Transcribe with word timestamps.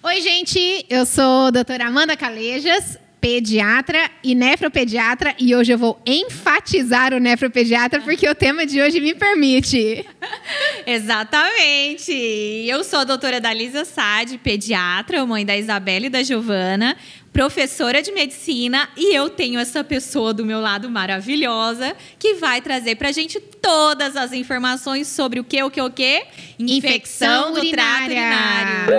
Oi, 0.00 0.20
gente, 0.20 0.86
eu 0.88 1.04
sou 1.04 1.46
a 1.46 1.50
doutora 1.50 1.88
Amanda 1.88 2.16
Calejas, 2.16 2.96
pediatra 3.20 4.08
e 4.22 4.32
nefropediatra, 4.32 5.34
e 5.40 5.56
hoje 5.56 5.72
eu 5.72 5.78
vou 5.78 6.00
enfatizar 6.06 7.12
o 7.12 7.18
nefropediatra 7.18 8.00
porque 8.00 8.28
o 8.28 8.34
tema 8.34 8.64
de 8.64 8.80
hoje 8.80 9.00
me 9.00 9.12
permite. 9.12 10.06
Exatamente! 10.86 12.12
Eu 12.12 12.84
sou 12.84 13.00
a 13.00 13.04
doutora 13.04 13.40
Dalisa 13.40 13.84
Sade, 13.84 14.38
pediatra, 14.38 15.26
mãe 15.26 15.44
da 15.44 15.56
Isabela 15.56 16.06
e 16.06 16.10
da 16.10 16.22
Giovana, 16.22 16.96
professora 17.32 18.02
de 18.02 18.10
medicina, 18.12 18.88
e 18.96 19.14
eu 19.14 19.30
tenho 19.30 19.60
essa 19.60 19.84
pessoa 19.84 20.34
do 20.34 20.44
meu 20.44 20.60
lado 20.60 20.90
maravilhosa 20.90 21.94
que 22.18 22.34
vai 22.34 22.60
trazer 22.60 22.96
pra 22.96 23.12
gente 23.12 23.38
todas 23.40 24.16
as 24.16 24.32
informações 24.32 25.06
sobre 25.08 25.38
o 25.40 25.44
que, 25.44 25.62
o 25.62 25.70
que, 25.70 25.80
o 25.80 25.90
que? 25.90 26.24
Infecção 26.58 27.52
do 27.52 27.70
trato 27.70 28.04
urinário. 28.06 28.90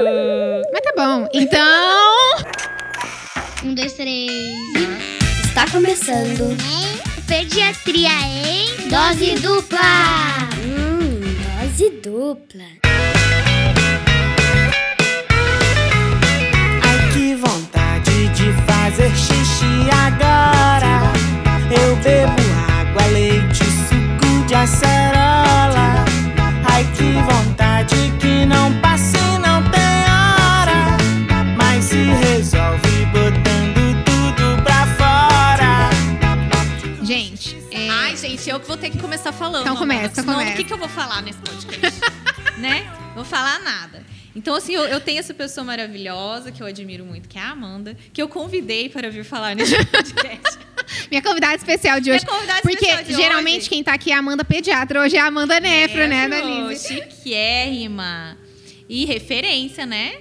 Mas 0.72 0.82
tá 0.82 0.94
bom. 0.96 1.28
Então, 1.34 2.60
Um, 3.64 3.74
dois, 3.74 3.94
três. 3.94 4.32
Está 5.44 5.70
começando 5.70 6.56
Pediatria 7.28 8.10
em 8.10 8.90
dose 8.90 9.36
dupla. 9.36 9.80
Hum, 10.66 11.20
dose 11.62 11.90
dupla. 12.02 12.89
Fazer 19.00 19.16
xixi 19.16 19.90
agora. 19.92 21.12
Eu 21.72 21.96
bebo 21.98 22.42
água, 22.80 23.06
leite, 23.08 23.64
suco 23.64 24.46
de 24.46 24.56
acerola. 24.56 26.06
Ai 26.70 26.84
que 26.96 27.14
vontade 27.22 27.96
que 28.20 28.46
não 28.46 28.74
passa 28.82 29.18
e 29.18 29.38
não 29.40 29.64
tem 29.72 30.04
hora. 30.12 30.98
Mas 31.58 31.86
se 31.86 31.96
resolve 31.96 33.06
botando 33.06 34.04
tudo 34.04 34.64
pra 34.64 34.86
fora. 34.98 35.90
gente, 37.04 37.58
é, 37.72 37.90
Ai, 37.90 38.18
gente, 38.18 38.50
eu 38.50 38.60
que 38.60 38.68
vou 38.68 38.78
ter 38.78 38.90
que 38.90 38.98
começar 38.98 39.32
falando. 39.32 39.62
Então 39.62 39.78
começa, 39.78 40.22
senão 40.22 40.34
começa. 40.34 40.54
O 40.54 40.58
que, 40.58 40.64
que 40.66 40.74
eu 40.74 40.78
vou 40.78 40.90
falar 40.90 41.22
nesse 41.22 41.40
podcast? 41.40 42.02
né? 42.58 42.86
Vou 43.16 43.24
falar 43.24 43.60
nada. 43.60 44.04
Então, 44.36 44.56
assim, 44.56 44.74
eu, 44.74 44.84
eu 44.84 45.00
tenho 45.00 45.20
essa 45.20 45.34
pessoa 45.34 45.64
maravilhosa 45.64 46.52
que 46.52 46.62
eu 46.62 46.68
admiro 46.68 47.04
muito, 47.06 47.28
que 47.28 47.38
é 47.38 47.42
a 47.42 47.50
Amanda, 47.50 47.98
que 48.14 48.22
eu 48.22 48.28
convidei 48.28 48.88
para 48.90 49.10
vir 49.10 49.24
falar 49.24 49.56
nesse 49.56 49.76
podcast. 49.86 50.60
minha 51.10 51.22
convidada 51.22 51.56
especial 51.56 52.00
de 52.00 52.10
Minha 52.10 52.16
hoje. 52.18 52.26
convidada 52.26 52.62
porque 52.62 52.86
especial 52.86 53.04
de 53.04 53.14
geralmente 53.16 53.62
hoje. 53.62 53.70
quem 53.70 53.84
tá 53.84 53.94
aqui 53.94 54.12
é 54.12 54.16
a 54.16 54.20
Amanda 54.20 54.46
Pediatra, 54.46 55.02
hoje 55.02 55.18
é 55.18 55.20
a 55.20 55.26
Amanda 55.26 55.60
Nefro, 55.60 56.08
né, 56.08 56.28
Nefro, 56.28 56.48
Annalise? 56.48 56.88
Chiquérrima. 56.88 58.38
E 58.88 59.06
referência, 59.06 59.86
né? 59.86 60.14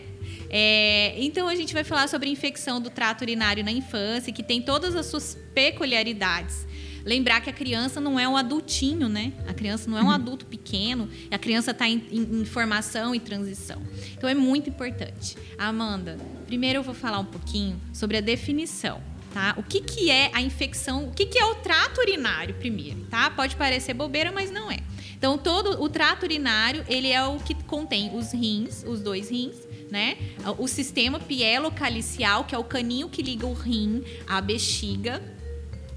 É, 0.50 1.14
então 1.18 1.46
a 1.46 1.54
gente 1.54 1.74
vai 1.74 1.84
falar 1.84 2.08
sobre 2.08 2.30
infecção 2.30 2.80
do 2.80 2.88
trato 2.90 3.22
urinário 3.22 3.62
na 3.62 3.70
infância, 3.70 4.32
que 4.32 4.42
tem 4.42 4.62
todas 4.62 4.96
as 4.96 5.06
suas 5.06 5.36
peculiaridades. 5.54 6.66
Lembrar 7.08 7.40
que 7.40 7.48
a 7.48 7.52
criança 7.54 8.02
não 8.02 8.20
é 8.20 8.28
um 8.28 8.36
adultinho, 8.36 9.08
né? 9.08 9.32
A 9.48 9.54
criança 9.54 9.88
não 9.90 9.96
é 9.96 10.02
um 10.02 10.10
adulto 10.10 10.44
pequeno, 10.44 11.08
a 11.30 11.38
criança 11.38 11.70
está 11.70 11.88
em, 11.88 12.02
em- 12.12 12.40
em 12.42 12.44
formação 12.44 13.14
e 13.14 13.18
transição. 13.20 13.80
Então 14.12 14.28
é 14.28 14.34
muito 14.34 14.68
importante. 14.68 15.34
Amanda, 15.56 16.18
primeiro 16.46 16.80
eu 16.80 16.82
vou 16.82 16.94
falar 16.94 17.18
um 17.18 17.24
pouquinho 17.24 17.80
sobre 17.94 18.18
a 18.18 18.20
definição. 18.20 19.00
Tá? 19.32 19.54
O 19.56 19.62
que, 19.62 19.80
que 19.80 20.10
é 20.10 20.30
a 20.34 20.42
infecção? 20.42 21.04
O 21.08 21.12
que, 21.12 21.24
que 21.24 21.38
é 21.38 21.44
o 21.46 21.54
trato 21.56 21.98
urinário 22.00 22.54
primeiro? 22.56 23.00
Tá? 23.10 23.30
Pode 23.30 23.56
parecer 23.56 23.94
bobeira, 23.94 24.30
mas 24.30 24.50
não 24.50 24.70
é. 24.70 24.78
Então, 25.16 25.36
todo 25.38 25.82
o 25.82 25.88
trato 25.88 26.24
urinário, 26.24 26.84
ele 26.88 27.08
é 27.08 27.22
o 27.24 27.38
que 27.38 27.54
contém 27.54 28.14
os 28.16 28.32
rins, 28.32 28.84
os 28.86 29.00
dois 29.00 29.30
rins, 29.30 29.56
né? 29.90 30.16
O 30.58 30.68
sistema 30.68 31.18
pielocalicial, 31.18 32.44
que 32.44 32.54
é 32.54 32.58
o 32.58 32.64
caninho 32.64 33.08
que 33.08 33.22
liga 33.22 33.46
o 33.46 33.52
rim 33.54 34.02
à 34.26 34.40
bexiga. 34.40 35.20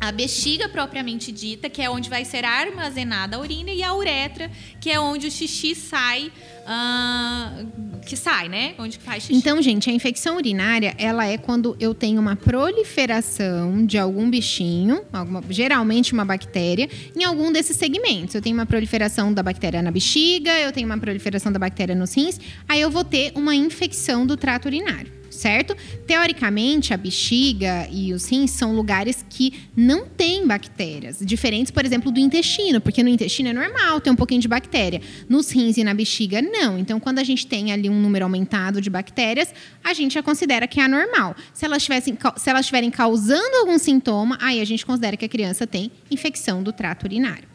A 0.01 0.11
bexiga 0.11 0.67
propriamente 0.67 1.31
dita, 1.31 1.69
que 1.69 1.79
é 1.79 1.87
onde 1.87 2.09
vai 2.09 2.25
ser 2.25 2.43
armazenada 2.43 3.37
a 3.37 3.39
urina, 3.39 3.69
e 3.69 3.83
a 3.83 3.93
uretra, 3.93 4.49
que 4.79 4.89
é 4.89 4.99
onde 4.99 5.27
o 5.27 5.31
xixi 5.31 5.75
sai, 5.75 6.31
ah, 6.65 7.63
que 8.03 8.17
sai, 8.17 8.49
né? 8.49 8.73
Onde 8.79 8.97
faz 8.97 9.21
xixi. 9.21 9.35
Então, 9.35 9.61
gente, 9.61 9.91
a 9.91 9.93
infecção 9.93 10.37
urinária, 10.37 10.95
ela 10.97 11.27
é 11.27 11.37
quando 11.37 11.77
eu 11.79 11.93
tenho 11.93 12.19
uma 12.19 12.35
proliferação 12.35 13.85
de 13.85 13.99
algum 13.99 14.27
bichinho, 14.27 15.03
alguma- 15.13 15.43
geralmente 15.51 16.13
uma 16.13 16.25
bactéria, 16.25 16.89
em 17.15 17.23
algum 17.23 17.51
desses 17.51 17.77
segmentos. 17.77 18.33
Eu 18.33 18.41
tenho 18.41 18.55
uma 18.55 18.65
proliferação 18.65 19.31
da 19.31 19.43
bactéria 19.43 19.83
na 19.83 19.91
bexiga, 19.91 20.51
eu 20.59 20.71
tenho 20.71 20.87
uma 20.87 20.97
proliferação 20.97 21.51
da 21.51 21.59
bactéria 21.59 21.93
nos 21.93 22.15
rins, 22.15 22.39
aí 22.67 22.81
eu 22.81 22.89
vou 22.89 23.03
ter 23.03 23.33
uma 23.35 23.53
infecção 23.55 24.25
do 24.25 24.35
trato 24.35 24.65
urinário. 24.65 25.20
Certo? 25.41 25.75
Teoricamente, 26.05 26.93
a 26.93 26.97
bexiga 26.97 27.87
e 27.91 28.13
os 28.13 28.27
rins 28.27 28.51
são 28.51 28.75
lugares 28.75 29.25
que 29.27 29.51
não 29.75 30.05
têm 30.05 30.45
bactérias. 30.45 31.17
Diferentes, 31.19 31.71
por 31.71 31.83
exemplo, 31.83 32.11
do 32.11 32.19
intestino, 32.19 32.79
porque 32.79 33.01
no 33.01 33.09
intestino 33.09 33.49
é 33.49 33.53
normal 33.53 33.99
ter 33.99 34.11
um 34.11 34.15
pouquinho 34.15 34.39
de 34.39 34.47
bactéria. 34.47 35.01
Nos 35.27 35.49
rins 35.49 35.77
e 35.77 35.83
na 35.83 35.95
bexiga, 35.95 36.43
não. 36.43 36.77
Então, 36.77 36.99
quando 36.99 37.17
a 37.17 37.23
gente 37.23 37.47
tem 37.47 37.71
ali 37.71 37.89
um 37.89 37.99
número 37.99 38.23
aumentado 38.23 38.79
de 38.79 38.87
bactérias, 38.87 39.51
a 39.83 39.95
gente 39.95 40.13
já 40.13 40.21
considera 40.21 40.67
que 40.67 40.79
é 40.79 40.83
anormal. 40.83 41.35
Se 41.55 41.65
elas, 41.65 41.81
tivessem, 41.81 42.15
se 42.37 42.47
elas 42.47 42.61
estiverem 42.61 42.91
causando 42.91 43.57
algum 43.61 43.79
sintoma, 43.79 44.37
aí 44.39 44.61
a 44.61 44.65
gente 44.65 44.85
considera 44.85 45.17
que 45.17 45.25
a 45.25 45.29
criança 45.29 45.65
tem 45.65 45.91
infecção 46.11 46.61
do 46.61 46.71
trato 46.71 47.05
urinário. 47.05 47.49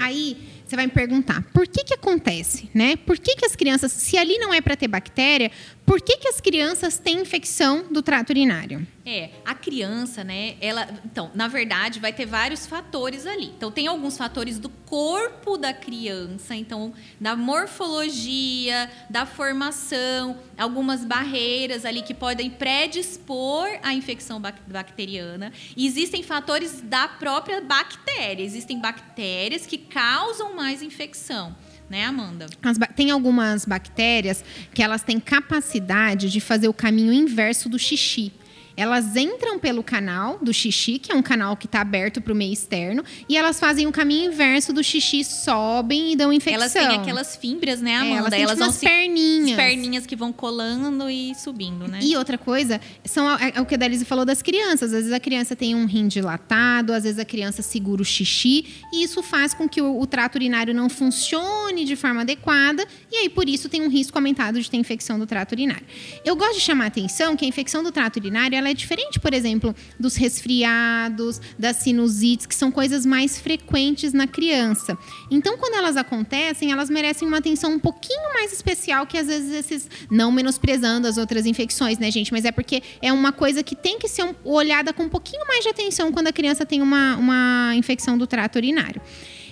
Aí 0.00 0.36
você 0.66 0.74
vai 0.74 0.86
me 0.86 0.92
perguntar, 0.92 1.42
por 1.54 1.66
que 1.66 1.84
que 1.84 1.94
acontece, 1.94 2.68
né? 2.74 2.96
Por 2.96 3.16
que 3.18 3.36
que 3.36 3.46
as 3.46 3.54
crianças, 3.54 3.92
se 3.92 4.18
ali 4.18 4.36
não 4.38 4.52
é 4.52 4.60
para 4.60 4.74
ter 4.74 4.88
bactéria, 4.88 5.50
por 5.86 6.00
que 6.00 6.16
que 6.18 6.28
as 6.28 6.40
crianças 6.40 6.98
têm 6.98 7.20
infecção 7.20 7.86
do 7.90 8.02
trato 8.02 8.30
urinário? 8.30 8.86
É, 9.08 9.30
a 9.44 9.54
criança, 9.54 10.24
né? 10.24 10.56
Ela, 10.60 10.88
então, 11.04 11.30
na 11.32 11.46
verdade, 11.46 12.00
vai 12.00 12.12
ter 12.12 12.26
vários 12.26 12.66
fatores 12.66 13.24
ali. 13.24 13.46
Então, 13.56 13.70
tem 13.70 13.86
alguns 13.86 14.18
fatores 14.18 14.58
do 14.58 14.68
corpo 14.68 15.56
da 15.56 15.72
criança, 15.72 16.56
então, 16.56 16.92
da 17.20 17.36
morfologia, 17.36 18.90
da 19.08 19.24
formação, 19.24 20.36
algumas 20.58 21.04
barreiras 21.04 21.84
ali 21.84 22.02
que 22.02 22.14
podem 22.14 22.50
predispor 22.50 23.68
à 23.82 23.94
infecção 23.94 24.40
bac- 24.40 24.60
bacteriana. 24.66 25.52
E 25.76 25.86
existem 25.86 26.24
fatores 26.24 26.80
da 26.80 27.06
própria 27.06 27.60
bactéria. 27.60 28.42
Existem 28.42 28.80
bactérias 28.80 29.66
que 29.66 29.78
causam 29.78 30.54
mais 30.56 30.82
infecção, 30.82 31.54
né, 31.88 32.04
Amanda? 32.04 32.46
As 32.62 32.78
tem 32.94 33.10
algumas 33.10 33.64
bactérias 33.64 34.42
que 34.74 34.82
elas 34.82 35.02
têm 35.02 35.18
capacidade 35.20 36.30
de 36.30 36.40
fazer 36.40 36.68
o 36.68 36.72
caminho 36.74 37.12
inverso 37.12 37.68
do 37.68 37.78
xixi. 37.78 38.32
Elas 38.78 39.16
entram 39.16 39.58
pelo 39.58 39.82
canal 39.82 40.38
do 40.42 40.52
xixi, 40.52 40.98
que 40.98 41.10
é 41.10 41.14
um 41.14 41.22
canal 41.22 41.56
que 41.56 41.64
está 41.64 41.80
aberto 41.80 42.20
para 42.20 42.30
o 42.30 42.36
meio 42.36 42.52
externo, 42.52 43.02
e 43.26 43.34
elas 43.34 43.58
fazem 43.58 43.86
o 43.86 43.90
caminho 43.90 44.30
inverso 44.30 44.70
do 44.70 44.84
xixi, 44.84 45.24
sobem 45.24 46.12
e 46.12 46.16
dão 46.16 46.30
infecção. 46.30 46.60
Elas 46.60 46.72
têm 46.74 46.86
aquelas 46.88 47.36
fibras, 47.36 47.80
né, 47.80 47.92
É, 47.92 47.96
Amanda? 48.00 48.16
elas 48.18 48.30
têm 48.30 48.40
tipo 48.44 48.54
vão 48.54 48.66
umas 48.66 48.74
se 48.76 48.84
perninhas. 48.86 49.50
As 49.58 49.64
perninhas 49.64 50.04
que 50.04 50.14
vão 50.14 50.30
colando 50.30 51.08
e 51.08 51.34
subindo, 51.36 51.88
né? 51.88 52.00
E 52.02 52.14
outra 52.18 52.36
coisa, 52.36 52.78
são 53.02 53.26
a- 53.26 53.38
é 53.54 53.58
o 53.62 53.64
que 53.64 53.76
a 53.76 53.78
Dalise 53.78 54.04
falou 54.04 54.26
das 54.26 54.42
crianças. 54.42 54.92
Às 54.92 54.98
vezes 54.98 55.12
a 55.12 55.20
criança 55.20 55.56
tem 55.56 55.74
um 55.74 55.86
rim 55.86 56.06
dilatado, 56.06 56.92
às 56.92 57.04
vezes 57.04 57.18
a 57.18 57.24
criança 57.24 57.62
segura 57.62 58.02
o 58.02 58.04
xixi, 58.04 58.66
e 58.92 59.02
isso 59.04 59.22
faz 59.22 59.54
com 59.54 59.66
que 59.66 59.80
o, 59.80 59.98
o 59.98 60.06
trato 60.06 60.34
urinário 60.34 60.74
não 60.74 60.90
funcione 60.90 61.65
de 61.84 61.96
forma 61.96 62.22
adequada, 62.22 62.86
e 63.10 63.16
aí 63.16 63.28
por 63.28 63.48
isso 63.48 63.68
tem 63.68 63.82
um 63.82 63.88
risco 63.88 64.16
aumentado 64.16 64.60
de 64.60 64.70
ter 64.70 64.76
infecção 64.76 65.18
do 65.18 65.26
trato 65.26 65.52
urinário. 65.52 65.84
Eu 66.24 66.36
gosto 66.36 66.54
de 66.54 66.60
chamar 66.60 66.84
a 66.84 66.86
atenção 66.88 67.36
que 67.36 67.44
a 67.44 67.48
infecção 67.48 67.82
do 67.82 67.92
trato 67.92 68.18
urinário 68.18 68.56
ela 68.56 68.68
é 68.68 68.74
diferente, 68.74 69.18
por 69.18 69.32
exemplo, 69.32 69.74
dos 69.98 70.16
resfriados, 70.16 71.40
das 71.58 71.76
sinusites, 71.76 72.46
que 72.46 72.54
são 72.54 72.70
coisas 72.70 73.04
mais 73.04 73.38
frequentes 73.38 74.12
na 74.12 74.26
criança. 74.26 74.96
Então, 75.30 75.56
quando 75.58 75.74
elas 75.74 75.96
acontecem, 75.96 76.72
elas 76.72 76.90
merecem 76.90 77.26
uma 77.26 77.38
atenção 77.38 77.72
um 77.72 77.78
pouquinho 77.78 78.32
mais 78.34 78.52
especial 78.52 79.06
que 79.06 79.18
às 79.18 79.26
vezes 79.26 79.52
esses. 79.52 79.90
Não 80.10 80.30
menosprezando 80.30 81.06
as 81.06 81.16
outras 81.16 81.46
infecções, 81.46 81.98
né, 81.98 82.10
gente? 82.10 82.32
Mas 82.32 82.44
é 82.44 82.52
porque 82.52 82.82
é 83.00 83.12
uma 83.12 83.32
coisa 83.32 83.62
que 83.62 83.74
tem 83.74 83.98
que 83.98 84.08
ser 84.08 84.34
olhada 84.44 84.92
com 84.92 85.04
um 85.04 85.08
pouquinho 85.08 85.46
mais 85.46 85.62
de 85.62 85.68
atenção 85.68 86.12
quando 86.12 86.28
a 86.28 86.32
criança 86.32 86.64
tem 86.64 86.82
uma, 86.82 87.16
uma 87.16 87.72
infecção 87.74 88.16
do 88.16 88.26
trato 88.26 88.56
urinário. 88.56 89.00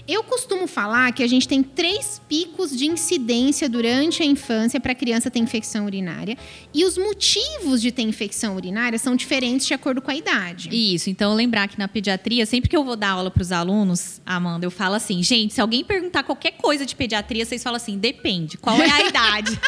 Eu 0.07 0.23
costumo 0.23 0.67
falar 0.67 1.13
que 1.13 1.23
a 1.23 1.27
gente 1.27 1.49
tem 1.49 1.63
três 1.63 2.21
picos 2.29 2.77
de 2.77 2.87
incidência 2.87 3.71
durante 3.71 4.23
a 4.23 4.27
infância 4.27 4.79
para 4.79 4.93
a 4.93 4.95
criança 4.95 5.31
ter 5.31 5.39
infecção 5.39 5.87
urinária. 5.87 6.37
E 6.75 6.85
os 6.85 6.99
motivos 6.99 7.81
de 7.81 7.91
ter 7.91 8.03
infecção 8.03 8.55
urinária 8.55 8.99
são 8.99 9.17
diferentes 9.17 9.67
de 9.67 9.73
acordo 9.73 10.03
com 10.03 10.11
a 10.11 10.15
idade. 10.15 10.69
Isso, 10.71 11.09
então 11.09 11.35
lembrar 11.35 11.69
que 11.69 11.79
na 11.79 11.89
pediatria, 11.89 12.45
sempre 12.45 12.69
que 12.69 12.77
eu 12.77 12.85
vou 12.85 12.97
dar 12.97 13.13
aula 13.13 13.31
para 13.31 13.41
os 13.41 13.51
alunos, 13.51 14.21
Amanda, 14.27 14.67
eu 14.67 14.71
falo 14.71 14.95
assim, 14.95 15.23
gente, 15.23 15.55
se 15.55 15.61
alguém 15.61 15.83
perguntar 15.83 16.23
qualquer 16.23 16.53
coisa 16.53 16.85
de 16.85 16.95
pediatria, 16.95 17.47
vocês 17.47 17.63
falam 17.63 17.77
assim, 17.77 17.97
depende, 17.97 18.59
qual 18.59 18.79
é 18.83 18.91
a 18.91 19.09
idade? 19.09 19.59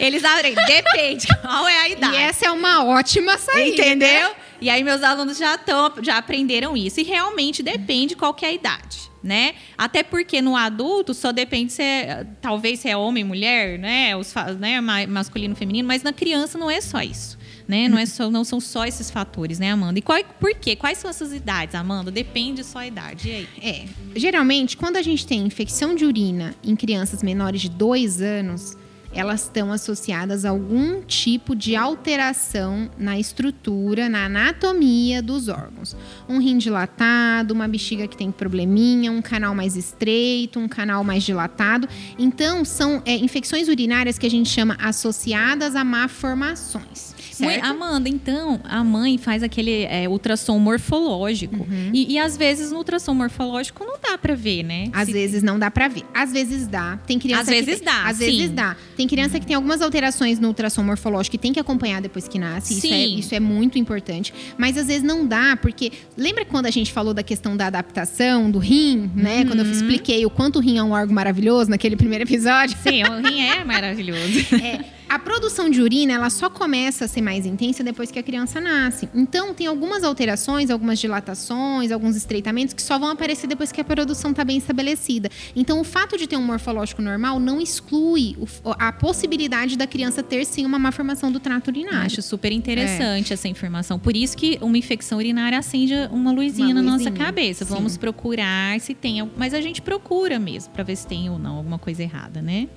Eles 0.00 0.24
abrem, 0.24 0.54
depende, 0.54 1.26
qual 1.42 1.68
é 1.68 1.76
a 1.76 1.88
idade? 1.90 2.14
E 2.14 2.16
essa 2.16 2.46
é 2.46 2.50
uma 2.50 2.86
ótima 2.86 3.36
saída. 3.36 3.82
Entendeu? 3.82 4.34
E 4.60 4.68
aí 4.70 4.82
meus 4.84 5.02
alunos 5.02 5.38
já 5.38 5.54
estão, 5.54 5.92
já 6.02 6.18
aprenderam 6.18 6.76
isso. 6.76 7.00
E 7.00 7.02
realmente 7.04 7.62
depende 7.62 8.14
qual 8.14 8.34
que 8.34 8.44
é 8.44 8.48
a 8.48 8.52
idade. 8.52 9.10
né? 9.22 9.54
Até 9.76 10.02
porque 10.02 10.40
no 10.40 10.56
adulto 10.56 11.12
só 11.12 11.30
depende 11.32 11.72
se 11.72 11.82
é, 11.82 12.26
talvez 12.40 12.80
se 12.80 12.88
é 12.88 12.96
homem, 12.96 13.22
mulher, 13.22 13.78
né? 13.78 14.16
Os, 14.16 14.34
né? 14.58 14.80
ma- 14.80 15.06
Masculino, 15.06 15.54
feminino, 15.54 15.86
mas 15.86 16.02
na 16.02 16.12
criança 16.12 16.56
não 16.56 16.70
é 16.70 16.80
só 16.80 17.02
isso. 17.02 17.38
Né? 17.68 17.86
Não, 17.88 17.98
é 17.98 18.04
só, 18.06 18.28
não 18.30 18.42
são 18.42 18.58
só 18.58 18.84
esses 18.84 19.10
fatores, 19.12 19.58
né, 19.60 19.70
Amanda? 19.70 19.98
E 19.98 20.02
qual, 20.02 20.18
por 20.40 20.52
quê? 20.54 20.74
Quais 20.74 20.98
são 20.98 21.08
essas 21.08 21.32
idades, 21.32 21.74
Amanda? 21.76 22.10
Depende 22.10 22.64
só 22.64 22.80
a 22.80 22.86
idade. 22.86 23.46
É, 23.62 23.84
geralmente, 24.16 24.76
quando 24.76 24.96
a 24.96 25.02
gente 25.02 25.24
tem 25.24 25.40
infecção 25.46 25.94
de 25.94 26.04
urina 26.04 26.52
em 26.64 26.74
crianças 26.74 27.22
menores 27.22 27.60
de 27.60 27.68
2 27.70 28.20
anos, 28.22 28.76
elas 29.12 29.42
estão 29.42 29.72
associadas 29.72 30.44
a 30.44 30.50
algum 30.50 31.02
tipo 31.02 31.54
de 31.56 31.74
alteração 31.74 32.90
na 32.96 33.18
estrutura, 33.18 34.08
na 34.08 34.26
anatomia 34.26 35.20
dos 35.22 35.48
órgãos. 35.48 35.96
Um 36.28 36.38
rim 36.38 36.58
dilatado, 36.58 37.52
uma 37.52 37.66
bexiga 37.66 38.06
que 38.06 38.16
tem 38.16 38.30
probleminha, 38.30 39.10
um 39.10 39.22
canal 39.22 39.54
mais 39.54 39.76
estreito, 39.76 40.58
um 40.58 40.68
canal 40.68 41.02
mais 41.02 41.24
dilatado. 41.24 41.88
Então, 42.18 42.64
são 42.64 43.02
é, 43.04 43.16
infecções 43.16 43.68
urinárias 43.68 44.18
que 44.18 44.26
a 44.26 44.30
gente 44.30 44.48
chama 44.48 44.76
associadas 44.80 45.74
a 45.74 45.82
malformações. 45.82 47.09
Certo? 47.48 47.64
Amanda, 47.64 48.08
então, 48.08 48.60
a 48.64 48.82
mãe 48.84 49.18
faz 49.18 49.42
aquele 49.42 49.84
é, 49.84 50.08
ultrassom 50.08 50.58
morfológico. 50.58 51.56
Uhum. 51.56 51.90
E, 51.92 52.12
e 52.14 52.18
às 52.18 52.36
vezes 52.36 52.70
no 52.70 52.78
ultrassom 52.78 53.14
morfológico 53.14 53.84
não 53.84 53.96
dá 54.02 54.16
pra 54.18 54.34
ver, 54.34 54.62
né? 54.62 54.88
Às 54.92 55.06
Se- 55.06 55.12
vezes 55.12 55.42
não 55.42 55.58
dá 55.58 55.70
pra 55.70 55.88
ver. 55.88 56.02
Às 56.14 56.32
vezes 56.32 56.66
dá. 56.66 56.98
Tem 57.06 57.18
criança 57.18 57.42
Às 57.42 57.48
que 57.48 57.54
vezes 57.62 57.76
tem- 57.80 57.84
dá, 57.84 58.04
Às 58.08 58.16
sim. 58.16 58.24
vezes 58.26 58.50
dá. 58.50 58.76
Tem 58.96 59.06
criança 59.08 59.38
que 59.40 59.46
tem 59.46 59.56
algumas 59.56 59.80
alterações 59.82 60.38
no 60.38 60.48
ultrassom 60.48 60.82
morfológico 60.82 61.32
que 61.32 61.38
tem 61.38 61.52
que 61.52 61.60
acompanhar 61.60 62.00
depois 62.00 62.26
que 62.28 62.38
nasce. 62.38 62.74
Isso 62.78 62.86
é, 62.86 63.06
isso 63.06 63.34
é 63.34 63.40
muito 63.40 63.78
importante. 63.78 64.32
Mas 64.58 64.76
às 64.76 64.86
vezes 64.86 65.02
não 65.02 65.26
dá, 65.26 65.56
porque 65.60 65.92
lembra 66.16 66.44
quando 66.44 66.66
a 66.66 66.70
gente 66.70 66.92
falou 66.92 67.12
da 67.14 67.22
questão 67.22 67.56
da 67.56 67.66
adaptação 67.66 68.50
do 68.50 68.58
rim, 68.58 69.10
né? 69.14 69.44
Quando 69.44 69.60
eu 69.60 69.64
Uhum. 69.66 69.70
expliquei 69.72 70.24
o 70.26 70.30
quanto 70.30 70.56
o 70.56 70.60
rim 70.60 70.78
é 70.78 70.82
um 70.82 70.92
órgão 70.92 71.14
maravilhoso 71.14 71.70
naquele 71.70 71.96
primeiro 71.96 72.24
episódio. 72.24 72.76
Sim, 72.82 73.02
o 73.04 73.26
rim 73.26 73.40
é 73.42 73.64
maravilhoso. 73.64 74.20
É, 74.62 74.84
a 75.10 75.18
produção 75.18 75.68
de 75.68 75.82
urina, 75.82 76.12
ela 76.12 76.30
só 76.30 76.48
começa 76.48 77.04
a 77.04 77.08
ser 77.08 77.20
mais 77.20 77.44
intensa 77.44 77.82
depois 77.82 78.12
que 78.12 78.18
a 78.20 78.22
criança 78.22 78.60
nasce. 78.60 79.08
Então, 79.12 79.52
tem 79.52 79.66
algumas 79.66 80.04
alterações, 80.04 80.70
algumas 80.70 81.00
dilatações, 81.00 81.90
alguns 81.90 82.14
estreitamentos 82.14 82.72
que 82.72 82.80
só 82.80 82.96
vão 82.96 83.08
aparecer 83.10 83.48
depois 83.48 83.72
que 83.72 83.80
a 83.80 83.84
produção 83.84 84.30
está 84.30 84.44
bem 84.44 84.56
estabelecida. 84.56 85.28
Então, 85.56 85.80
o 85.80 85.84
fato 85.84 86.16
de 86.16 86.28
ter 86.28 86.36
um 86.36 86.42
morfológico 86.42 87.02
normal 87.02 87.40
não 87.40 87.60
exclui 87.60 88.36
a 88.64 88.92
possibilidade 88.92 89.76
da 89.76 89.84
criança 89.84 90.22
ter 90.22 90.46
sim 90.46 90.64
uma 90.64 90.78
má 90.78 90.92
formação 90.92 91.32
do 91.32 91.40
trato 91.40 91.68
urinário. 91.68 92.06
Acho 92.06 92.22
super 92.22 92.52
interessante 92.52 93.32
essa 93.32 93.48
informação. 93.48 93.98
Por 93.98 94.16
isso 94.16 94.36
que 94.36 94.58
uma 94.60 94.78
infecção 94.78 95.18
urinária 95.18 95.58
acende 95.58 95.92
uma 96.12 96.30
luzinha 96.30 96.72
Uma 96.72 96.82
na 96.82 96.92
nossa 96.92 97.10
cabeça. 97.10 97.64
sim. 97.64 97.74
Vamos 97.74 97.96
procurar 97.96 98.78
se 98.78 98.94
tem. 98.94 99.28
Mas 99.36 99.54
a 99.54 99.60
gente 99.60 99.82
procura 99.82 100.38
mesmo 100.38 100.72
pra 100.72 100.84
ver 100.84 100.94
se 100.94 101.04
tem 101.04 101.28
ou 101.28 101.36
não 101.36 101.56
alguma 101.56 101.80
coisa 101.80 102.00
errada, 102.00 102.40
né? 102.40 102.68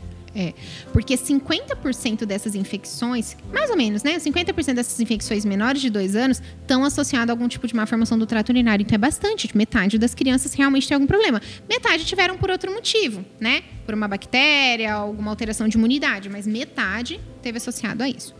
Porque 0.91 1.15
50% 1.15 2.25
dessas 2.25 2.55
infecções, 2.55 3.37
mais 3.51 3.69
ou 3.69 3.77
menos, 3.77 4.03
né? 4.03 4.17
50% 4.17 4.73
dessas 4.73 4.99
infecções 4.99 5.45
menores 5.45 5.81
de 5.81 5.89
2 5.89 6.15
anos 6.15 6.41
estão 6.61 6.83
associadas 6.83 7.29
a 7.29 7.33
algum 7.33 7.47
tipo 7.47 7.67
de 7.67 7.75
má 7.75 7.85
formação 7.85 8.17
do 8.17 8.25
trato 8.25 8.49
urinário. 8.49 8.83
Então 8.83 8.95
é 8.95 8.99
bastante. 8.99 9.55
Metade 9.55 9.97
das 9.97 10.15
crianças 10.15 10.53
realmente 10.53 10.87
tem 10.87 10.95
algum 10.95 11.07
problema. 11.07 11.41
Metade 11.69 12.05
tiveram 12.05 12.37
por 12.37 12.49
outro 12.49 12.73
motivo, 12.73 13.23
né? 13.39 13.61
Por 13.85 13.93
uma 13.93 14.07
bactéria, 14.07 14.93
alguma 14.93 15.29
alteração 15.31 15.67
de 15.67 15.77
imunidade. 15.77 16.29
Mas 16.29 16.47
metade 16.47 17.19
teve 17.41 17.57
associado 17.57 18.03
a 18.03 18.09
isso. 18.09 18.35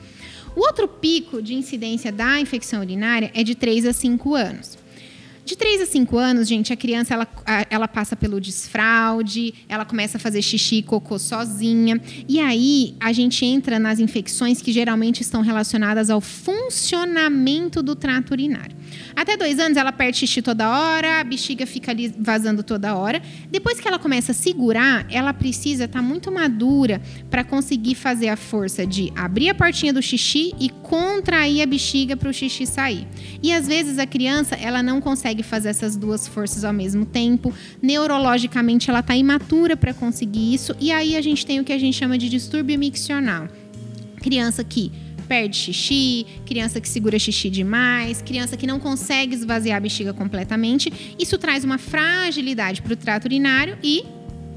O 0.56 0.62
outro 0.62 0.88
pico 0.88 1.42
de 1.42 1.56
incidência 1.56 2.12
da 2.12 2.40
infecção 2.40 2.82
urinária 2.82 3.32
é 3.34 3.44
de 3.44 3.56
3 3.56 3.86
a 3.88 3.94
5 3.94 4.36
anos. 4.36 4.83
De 5.46 5.58
3 5.58 5.82
a 5.82 5.86
5 5.86 6.18
anos, 6.18 6.48
gente, 6.48 6.72
a 6.72 6.78
criança 6.78 7.14
ela, 7.14 7.28
ela 7.70 7.88
passa 7.88 8.16
pelo 8.16 8.40
desfraude, 8.40 9.54
ela 9.68 9.84
começa 9.84 10.16
a 10.18 10.20
fazer 10.20 10.42
xixi 10.42 10.78
e 10.78 10.84
cocô 10.84 11.20
sozinha. 11.20 12.00
E 12.30 12.40
aí 12.40 12.96
a 12.98 13.12
gente 13.12 13.46
entra 13.46 13.78
nas 13.78 14.00
infecções 14.00 14.62
que 14.62 14.72
geralmente 14.72 15.20
estão 15.22 15.42
relacionadas 15.42 16.10
ao 16.10 16.22
funcionamento 16.22 17.84
do 17.84 17.94
trato 17.94 18.32
urinário. 18.32 18.74
Até 19.16 19.36
dois 19.36 19.60
anos 19.60 19.78
ela 19.78 19.92
perde 19.92 20.20
xixi 20.20 20.42
toda 20.42 20.70
hora, 20.70 21.20
a 21.20 21.24
bexiga 21.26 21.66
fica 21.66 21.92
ali 21.92 22.14
vazando 22.18 22.64
toda 22.64 22.96
hora. 22.96 23.22
Depois 23.52 23.82
que 23.82 23.88
ela 23.88 24.00
começa 24.00 24.32
a 24.32 24.36
segurar, 24.36 25.06
ela 25.10 25.34
precisa 25.34 25.86
estar 25.86 26.02
muito 26.02 26.32
madura 26.32 27.02
para 27.30 27.44
conseguir 27.44 27.96
fazer 27.96 28.30
a 28.30 28.38
força 28.38 28.86
de 28.86 29.12
abrir 29.14 29.50
a 29.50 29.56
portinha 29.56 29.92
do 29.92 30.02
xixi 30.02 30.54
e 30.58 30.70
contrair 30.70 31.62
a 31.62 31.66
bexiga 31.66 32.16
para 32.16 32.30
o 32.30 32.34
xixi 32.34 32.66
sair. 32.66 33.06
E 33.42 33.52
às 33.52 33.68
vezes 33.68 34.00
a 34.00 34.06
criança 34.06 34.56
ela 34.56 34.82
não 34.82 35.02
consegue 35.02 35.33
fazer 35.42 35.70
essas 35.70 35.96
duas 35.96 36.28
forças 36.28 36.64
ao 36.64 36.74
mesmo 36.74 37.06
tempo. 37.06 37.52
Neurologicamente 37.82 38.90
ela 38.90 39.00
está 39.00 39.16
imatura 39.16 39.76
para 39.76 39.94
conseguir 39.94 40.54
isso. 40.54 40.76
E 40.80 40.92
aí 40.92 41.16
a 41.16 41.22
gente 41.22 41.46
tem 41.46 41.60
o 41.60 41.64
que 41.64 41.72
a 41.72 41.78
gente 41.80 41.98
chama 41.98 42.18
de 42.18 42.30
distúrbio 42.30 42.78
miccional. 42.78 43.48
Criança 44.18 44.64
que 44.64 44.92
perde 45.28 45.58
xixi, 45.58 46.26
criança 46.46 46.80
que 46.80 46.88
segura 46.88 47.18
xixi 47.18 47.50
demais, 47.50 48.22
criança 48.22 48.56
que 48.58 48.68
não 48.68 48.80
consegue 48.80 49.34
esvaziar 49.34 49.78
a 49.78 49.80
bexiga 49.80 50.14
completamente. 50.14 51.16
Isso 51.18 51.38
traz 51.38 51.64
uma 51.64 51.78
fragilidade 51.78 52.82
para 52.82 52.94
o 52.94 52.96
trato 52.96 53.26
urinário 53.26 53.78
e 53.82 54.04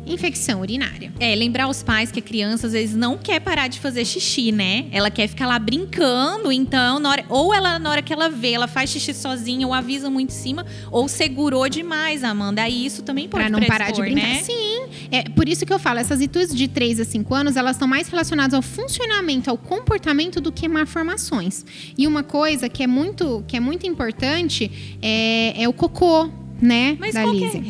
infecção 0.06 0.60
urinária. 0.60 1.12
É, 1.18 1.34
lembrar 1.34 1.68
os 1.68 1.82
pais 1.82 2.10
que 2.12 2.20
a 2.20 2.22
criança 2.22 2.66
às 2.66 2.72
vezes 2.72 2.94
não 2.94 3.18
quer 3.18 3.40
parar 3.40 3.68
de 3.68 3.80
fazer 3.80 4.04
xixi, 4.04 4.52
né? 4.52 4.86
Ela 4.92 5.10
quer 5.10 5.26
ficar 5.28 5.46
lá 5.46 5.58
brincando, 5.58 6.52
então, 6.52 6.98
na 6.98 7.10
hora- 7.10 7.24
ou 7.28 7.52
ela, 7.52 7.78
na 7.78 7.90
hora 7.90 8.02
que 8.02 8.12
ela 8.12 8.28
vê, 8.28 8.52
ela 8.52 8.66
faz 8.68 8.90
xixi 8.90 9.12
sozinha, 9.14 9.66
ou 9.66 9.74
avisa 9.74 10.08
muito 10.08 10.30
em 10.30 10.32
cima, 10.34 10.64
ou 10.90 11.08
segurou 11.08 11.68
demais, 11.68 12.22
Amanda. 12.24 12.62
Aí 12.62 12.86
isso 12.86 13.02
também 13.02 13.28
pode 13.28 13.44
Para 13.44 13.50
não 13.50 13.66
parar 13.66 13.90
de 13.90 14.00
brincar. 14.00 14.22
né? 14.22 14.42
Sim, 14.42 14.86
é 15.10 15.22
por 15.30 15.48
isso 15.48 15.66
que 15.66 15.72
eu 15.72 15.78
falo, 15.78 15.98
essas 15.98 16.18
atitudes 16.18 16.54
de 16.54 16.68
3 16.68 17.00
a 17.00 17.04
5 17.04 17.34
anos, 17.34 17.56
elas 17.56 17.76
estão 17.76 17.88
mais 17.88 18.08
relacionadas 18.08 18.54
ao 18.54 18.62
funcionamento, 18.62 19.50
ao 19.50 19.58
comportamento 19.58 20.40
do 20.40 20.52
que 20.52 20.68
malformações. 20.68 21.64
E 21.98 22.06
uma 22.06 22.22
coisa 22.22 22.68
que 22.68 22.82
é 22.82 22.86
muito, 22.86 23.44
que 23.48 23.56
é 23.56 23.60
muito 23.60 23.86
importante 23.86 24.70
é, 25.02 25.62
é 25.62 25.68
o 25.68 25.72
cocô, 25.72 26.28
né, 26.60 26.96
Mas 26.98 27.14
da 27.14 27.22
qual 27.22 27.34
que 27.34 27.40
Lizzie. 27.40 27.58
é 27.60 27.62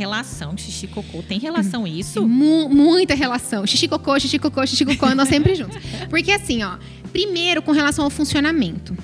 xixi 0.57 0.87
cocô? 0.87 1.23
Tem 1.23 1.39
relação 1.39 1.87
isso? 1.87 2.27
Mu- 2.27 2.69
muita 2.69 3.15
relação. 3.15 3.67
Xixi 3.67 3.89
cocô, 3.89 4.19
xixi 4.19 4.39
cocô, 4.39 4.65
xixi 4.67 4.85
cocô 4.85 5.07
andam 5.07 5.27
sempre 5.27 5.55
juntos. 5.55 5.77
Porque 6.09 6.31
assim, 6.31 6.63
ó, 6.63 6.77
primeiro 7.13 7.61
com 7.63 7.73
relação 7.73 8.05
ao 8.05 8.11
funcionamento. 8.11 8.97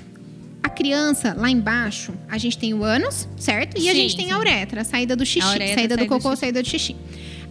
A 0.62 0.68
criança, 0.68 1.34
lá 1.36 1.50
embaixo, 1.50 2.12
a 2.28 2.38
gente 2.38 2.56
tem 2.56 2.72
o 2.72 2.84
ânus, 2.84 3.28
certo? 3.36 3.76
E 3.76 3.88
a 3.88 3.92
Sim, 3.92 3.98
gente 3.98 4.16
tem 4.16 4.26
sim. 4.26 4.30
a 4.32 4.38
uretra, 4.38 4.82
a 4.82 4.84
saída 4.84 5.16
do 5.16 5.26
xixi, 5.26 5.46
A 5.46 5.50
uretra, 5.50 5.66
saída 5.74 5.96
do 5.96 6.00
saída 6.00 6.04
do 6.04 6.08
cocô, 6.08 6.28
xixi. 6.30 6.40
saída 6.40 6.62
do 6.62 6.68
xixi. 6.68 6.96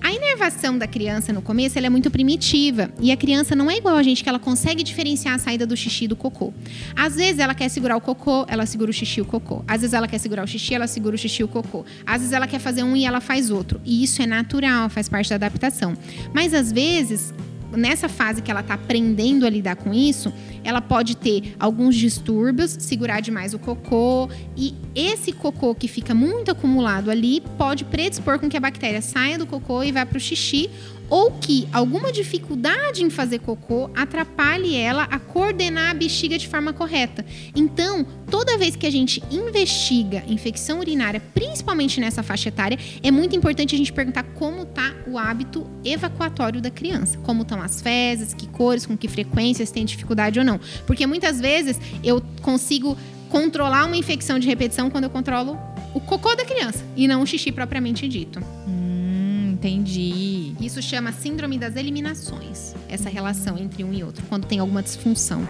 A 0.02 0.12
inervação 0.12 0.78
da 0.78 0.88
criança 0.88 1.32
no 1.32 1.42
começo 1.42 1.78
é 1.78 1.90
muito 1.90 2.10
primitiva. 2.10 2.90
E 3.00 3.12
a 3.12 3.18
criança 3.18 3.56
não 3.56 3.70
é 3.70 3.78
igual 3.78 3.96
a 3.96 4.04
gente, 4.04 4.24
que 4.24 4.30
ela 4.30 4.40
consegue 4.40 4.84
diferenciar 4.84 5.36
a 5.36 5.38
saída 5.38 5.66
do 5.66 5.78
xixi 5.78 6.08
do 6.08 6.16
cocô. 6.16 6.52
Às 6.96 7.16
vezes 7.16 7.40
ela 7.40 7.54
quer 7.54 7.70
segurar 7.70 7.96
o 7.96 8.02
cocô, 8.02 8.46
ela 8.48 8.66
segura 8.66 8.90
o 8.90 8.94
xixi 8.94 9.20
e 9.20 9.22
o 9.22 9.26
cocô. 9.26 9.64
Às 9.68 9.82
vezes 9.82 9.94
ela 9.94 10.08
quer 10.08 10.18
segurar 10.18 10.44
o 10.44 10.48
xixi, 10.48 10.74
ela 10.74 10.88
segura 10.88 11.16
o 11.16 11.18
xixi 11.18 11.42
e 11.42 11.46
o 11.46 11.48
cocô. 11.48 11.86
Às 12.06 12.22
vezes 12.22 12.34
ela 12.34 12.48
quer 12.48 12.60
fazer 12.60 12.84
um 12.84 12.96
e 12.96 13.06
ela 13.06 13.22
faz 13.22 13.52
outro. 13.52 13.80
E 13.86 14.04
isso 14.04 14.22
é 14.22 14.26
natural, 14.26 14.90
faz 14.90 15.08
parte 15.08 15.30
da 15.30 15.36
adaptação. 15.36 15.96
Mas 16.34 16.54
às 16.54 16.72
vezes, 16.72 17.32
nessa 17.72 18.10
fase 18.10 18.42
que 18.42 18.52
ela 18.52 18.64
tá 18.64 18.76
aprendendo 18.76 19.46
a 19.46 19.50
lidar 19.50 19.76
com 19.76 19.94
isso, 19.94 20.32
ela 20.64 20.82
pode 20.82 21.16
ter 21.16 21.56
alguns 21.60 21.96
distúrbios, 21.96 22.76
segurar 22.80 23.22
demais 23.22 23.54
o 23.54 23.60
cocô. 23.60 24.30
E 24.56 24.76
esse 24.94 25.32
cocô 25.32 25.74
que 25.74 25.88
fica 25.88 26.14
muito 26.14 26.52
acumulado 26.52 27.10
ali 27.10 27.42
pode 27.58 27.86
predispor 27.86 28.40
com 28.40 28.50
que 28.50 28.58
a 28.58 28.60
bactéria 28.60 29.02
saia 29.02 29.38
do 29.38 29.46
cocô 29.46 29.84
e 29.84 29.92
vá 29.92 30.06
para 30.06 30.18
o 30.18 30.22
xixi. 30.22 30.70
Ou 31.12 31.30
que 31.30 31.68
alguma 31.74 32.10
dificuldade 32.10 33.04
em 33.04 33.10
fazer 33.10 33.40
cocô 33.40 33.90
atrapalhe 33.94 34.78
ela 34.78 35.04
a 35.04 35.20
coordenar 35.20 35.92
a 35.92 35.94
bexiga 35.94 36.38
de 36.38 36.48
forma 36.48 36.72
correta. 36.72 37.26
Então, 37.54 38.06
toda 38.30 38.58
vez 38.58 38.78
que 38.78 38.88
a 38.88 38.90
gente 38.90 39.22
investiga 39.30 40.24
infecção 40.26 40.80
urinária, 40.80 41.22
principalmente 41.34 42.00
nessa 42.00 42.24
faixa 42.24 42.48
etária, 42.48 42.80
é 43.04 43.12
muito 43.12 43.36
importante 43.36 43.76
a 43.76 43.78
gente 43.78 43.92
perguntar 43.92 44.24
como 44.36 44.66
tá 44.66 44.96
o 45.06 45.18
hábito 45.18 45.68
evacuatório 45.84 46.62
da 46.62 46.72
criança. 46.72 47.18
Como 47.20 47.42
estão 47.42 47.62
as 47.62 47.82
fezes, 47.82 48.34
que 48.34 48.48
cores, 48.48 48.86
com 48.86 48.96
que 48.96 49.10
frequência, 49.10 49.66
se 49.66 49.74
tem 49.74 49.84
dificuldade 49.84 50.40
ou 50.40 50.46
não. 50.46 50.62
Porque 50.88 51.06
muitas 51.06 51.42
vezes 51.42 51.78
eu 52.02 52.24
consigo 52.42 52.98
controlar 53.30 53.86
uma 53.86 53.98
infecção 53.98 54.40
de 54.40 54.48
repetição 54.48 54.90
quando 54.90 55.06
eu 55.06 55.10
controlo 55.10 55.58
o 55.94 56.00
cocô 56.00 56.36
da 56.36 56.46
criança 56.46 56.86
e 56.96 57.06
não 57.06 57.22
o 57.22 57.28
xixi 57.28 57.52
propriamente 57.52 58.08
dito. 58.08 58.42
Hum, 58.66 59.52
entendi. 59.54 60.41
Isso 60.62 60.80
chama 60.80 61.12
síndrome 61.12 61.58
das 61.58 61.76
eliminações, 61.76 62.76
essa 62.88 63.10
relação 63.10 63.58
entre 63.58 63.84
um 63.84 63.92
e 63.92 64.04
outro, 64.04 64.24
quando 64.30 64.46
tem 64.46 64.60
alguma 64.60 64.84
disfunção. 64.84 65.42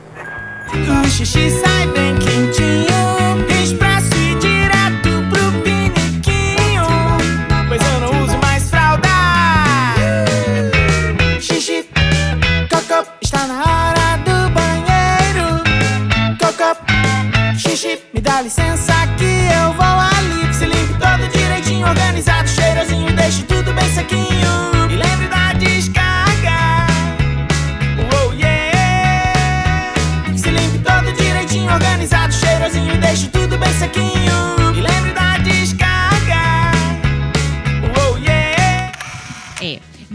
O 0.73 1.09
xixi 1.09 1.49
sai 1.49 1.87
bem 1.87 2.17
quentinho, 2.17 3.61
expresso 3.61 4.07
e 4.15 4.35
direto 4.39 5.09
pro 5.29 5.61
piniquinho. 5.63 6.85
Pois 7.67 7.81
eu 7.81 7.99
não 7.99 8.23
uso 8.23 8.37
mais 8.37 8.69
fralda. 8.69 9.09
Xixi, 11.41 11.85
cocô, 12.69 13.05
está 13.21 13.47
na 13.47 13.59
hora 13.59 14.17
do 14.23 14.49
banheiro. 14.53 15.61
Cocô, 16.39 16.73
xixi, 17.59 17.99
me 18.13 18.21
dá 18.21 18.41
licença 18.41 18.93
que 19.17 19.25
eu 19.25 19.73
vou 19.73 19.83
ali. 19.83 20.53
Se 20.53 20.65
limpe 20.65 20.93
todo 20.93 21.27
direitinho, 21.37 21.85
organizado, 21.85 22.47
cheirosinho, 22.47 23.13
deixo 23.13 23.43
tudo 23.43 23.73
bem 23.73 23.93
sequinho. 23.93 24.80
Tudo 33.87 34.13
bem 34.13 34.60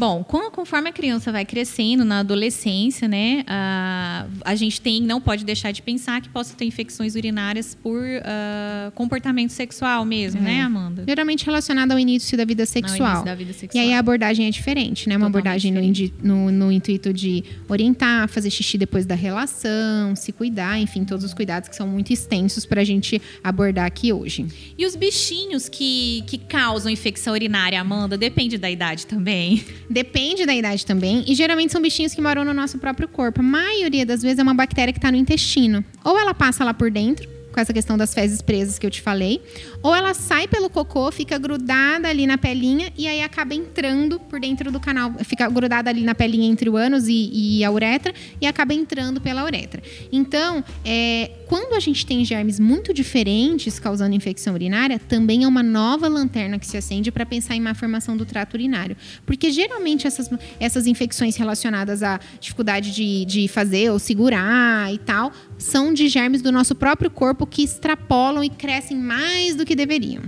Bom, 0.07 0.23
conforme 0.23 0.89
a 0.89 0.93
criança 0.93 1.33
vai 1.33 1.45
crescendo 1.45 2.05
na 2.05 2.21
adolescência, 2.21 3.09
né, 3.09 3.43
a, 3.49 4.27
a 4.45 4.55
gente 4.55 4.81
tem, 4.81 5.03
não 5.03 5.21
pode 5.21 5.45
deixar 5.45 5.73
de 5.73 5.83
pensar 5.83 6.21
que 6.21 6.29
possa 6.29 6.55
ter 6.55 6.65
infecções 6.65 7.17
urinárias 7.17 7.75
por 7.75 8.01
ah, 8.25 8.93
comportamento 8.95 9.51
sexual 9.51 10.05
mesmo, 10.05 10.41
É. 10.41 10.45
né, 10.45 10.61
Amanda? 10.63 11.03
Geralmente 11.09 11.45
relacionado 11.45 11.91
ao 11.91 11.99
início 11.99 12.39
da 12.39 12.45
vida 12.45 12.65
sexual. 12.67 13.09
início 13.09 13.25
da 13.25 13.35
vida 13.35 13.51
E 13.51 13.55
sexual. 13.55 13.85
aí 13.85 13.93
a 13.95 13.99
abordagem 13.99 14.47
é 14.47 14.51
diferente, 14.51 15.09
né? 15.09 15.17
Uma 15.17 15.27
Totalmente 15.31 15.67
abordagem 15.67 16.13
no, 16.23 16.47
no- 16.47 16.53
no 16.53 16.73
intuito 16.73 17.13
de 17.13 17.43
orientar, 17.69 18.29
fazer 18.29 18.51
xixi 18.51 18.79
depois 18.79 19.07
da 19.07 19.15
relação, 19.17 20.15
se 20.15 20.31
cuidar, 20.31 20.79
enfim, 20.79 21.05
todos 21.05 21.25
os 21.25 21.35
cuidados 21.35 21.69
que 21.69 21.75
são 21.75 21.89
muito 21.89 22.13
extensos 22.13 22.65
para 22.65 22.81
a 22.81 22.85
gente 22.85 23.21
abordar 23.43 23.87
aqui 23.87 24.13
hoje. 24.13 24.47
E 24.79 24.87
os 24.87 24.95
bichinhos 24.95 25.69
que, 25.69 26.23
que 26.29 26.39
causam 26.39 26.91
infecção 26.93 27.33
urinária, 27.33 27.81
Amanda, 27.81 28.17
depende 28.17 28.57
da 28.57 28.71
idade 28.71 29.05
também. 29.07 29.65
Depende 29.97 30.45
da 30.45 30.55
idade 30.55 30.85
também, 30.85 31.25
e 31.27 31.35
geralmente 31.35 31.73
são 31.73 31.81
bichinhos 31.81 32.15
que 32.15 32.21
moram 32.21 32.45
no 32.45 32.53
nosso 32.53 32.77
próprio 32.77 33.09
corpo. 33.09 33.41
A 33.41 33.43
maioria 33.43 34.05
das 34.05 34.21
vezes 34.21 34.39
é 34.39 34.43
uma 34.43 34.53
bactéria 34.53 34.93
que 34.93 34.99
está 34.99 35.11
no 35.11 35.17
intestino. 35.17 35.83
Ou 36.05 36.19
ela 36.19 36.35
passa 36.35 36.63
lá 36.63 36.75
por 36.75 36.91
dentro, 36.91 37.27
com 37.57 37.61
essa 37.61 37.73
questão 37.73 37.97
das 37.97 38.13
fezes 38.13 38.43
presas 38.43 38.79
que 38.79 38.85
eu 38.85 38.91
te 38.91 39.01
falei, 39.01 39.41
ou 39.83 39.95
ela 39.95 40.13
sai 40.13 40.47
pelo 40.47 40.69
cocô, 40.69 41.11
fica 41.11 41.39
grudada 41.39 42.07
ali 42.07 42.27
na 42.27 42.37
pelinha 42.37 42.93
e 42.99 43.09
aí 43.09 43.23
acaba 43.23 43.55
entrando 43.55 44.21
por 44.21 44.39
dentro 44.39 44.71
do 44.71 44.79
canal, 44.79 45.15
fica 45.25 45.49
grudada 45.49 45.89
ali 45.89 46.03
na 46.03 46.15
pelinha 46.15 46.47
entre 46.47 46.69
o 46.69 46.77
ânus 46.77 47.09
e, 47.09 47.31
e 47.33 47.65
a 47.65 47.71
uretra 47.71 48.13
e 48.43 48.47
acaba 48.47 48.75
entrando 48.75 49.23
pela 49.23 49.43
uretra. 49.43 49.83
Então, 50.13 50.63
é, 50.85 51.31
quando 51.49 51.73
a 51.75 51.81
gente 51.81 52.05
tem 52.05 52.23
germes 52.27 52.61
muito 52.61 52.93
diferentes 52.93 53.79
causando 53.79 54.15
infecção 54.15 54.53
urinária, 54.53 54.99
também 54.99 55.45
é 55.45 55.49
uma 55.49 55.63
nova 55.63 56.09
lanterna 56.09 56.59
que 56.59 56.67
se 56.67 56.77
acende 56.77 57.11
para 57.11 57.25
pensar 57.25 57.57
em 57.57 57.61
má 57.61 57.73
formação 57.73 58.19
do 58.19 58.27
trato 58.27 58.53
urinário. 58.53 58.99
Porque 59.25 59.51
geralmente 59.51 60.07
essas, 60.07 60.29
essas 60.61 60.87
infecções 60.87 61.37
relacionadas 61.37 62.03
à 62.03 62.21
dificuldade 62.39 62.93
de, 62.93 63.25
de 63.25 63.49
fazer 63.49 63.91
ou 63.91 63.99
segurar 63.99 64.93
e 64.93 64.99
tal, 64.99 65.33
são 65.59 65.93
de 65.93 66.09
germes 66.09 66.43
do 66.43 66.53
nosso 66.53 66.75
próprio 66.75 67.11
corpo 67.11 67.47
que 67.47 67.63
extrapolam 67.63 68.45
e 68.45 68.51
crescem 68.51 68.97
mais 68.97 69.55
do 69.55 69.65
que 69.65 69.75
deveriam. 69.75 70.23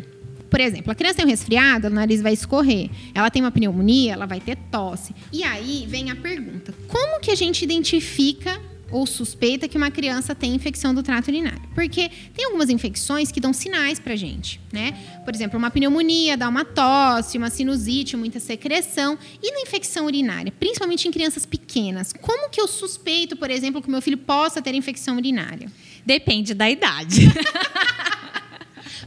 Por 0.48 0.60
exemplo, 0.60 0.90
a 0.90 0.94
criança 0.94 1.16
tem 1.16 1.26
um 1.26 1.28
resfriado, 1.28 1.88
o 1.88 1.90
nariz 1.90 2.22
vai 2.22 2.32
escorrer. 2.32 2.90
Ela 3.14 3.30
tem 3.30 3.42
uma 3.42 3.50
pneumonia, 3.50 4.14
ela 4.14 4.26
vai 4.26 4.40
ter 4.40 4.56
tosse. 4.70 5.14
E 5.32 5.44
aí 5.44 5.84
vem 5.86 6.10
a 6.10 6.16
pergunta: 6.16 6.74
como 6.88 7.20
que 7.20 7.30
a 7.30 7.34
gente 7.34 7.62
identifica 7.62 8.58
ou 8.90 9.06
suspeita 9.06 9.68
que 9.68 9.76
uma 9.76 9.90
criança 9.90 10.34
tem 10.34 10.54
infecção 10.54 10.94
do 10.94 11.02
trato 11.02 11.28
urinário? 11.28 11.60
Porque 11.74 12.10
tem 12.34 12.46
algumas 12.46 12.70
infecções 12.70 13.30
que 13.30 13.40
dão 13.40 13.52
sinais 13.52 13.98
pra 13.98 14.16
gente, 14.16 14.60
né? 14.72 14.96
Por 15.24 15.34
exemplo, 15.34 15.58
uma 15.58 15.70
pneumonia 15.70 16.36
dá 16.36 16.48
uma 16.48 16.64
tosse, 16.64 17.38
uma 17.38 17.50
sinusite, 17.50 18.16
muita 18.16 18.40
secreção. 18.40 19.18
E 19.42 19.52
na 19.52 19.60
infecção 19.60 20.06
urinária, 20.06 20.52
principalmente 20.58 21.06
em 21.06 21.10
crianças 21.10 21.44
pequenas, 21.44 22.12
como 22.12 22.48
que 22.50 22.60
eu 22.60 22.66
suspeito, 22.66 23.36
por 23.36 23.50
exemplo, 23.50 23.82
que 23.82 23.88
o 23.88 23.90
meu 23.90 24.02
filho 24.02 24.18
possa 24.18 24.62
ter 24.62 24.74
infecção 24.74 25.16
urinária? 25.16 25.70
Depende 26.04 26.54
da 26.54 26.70
idade. 26.70 27.28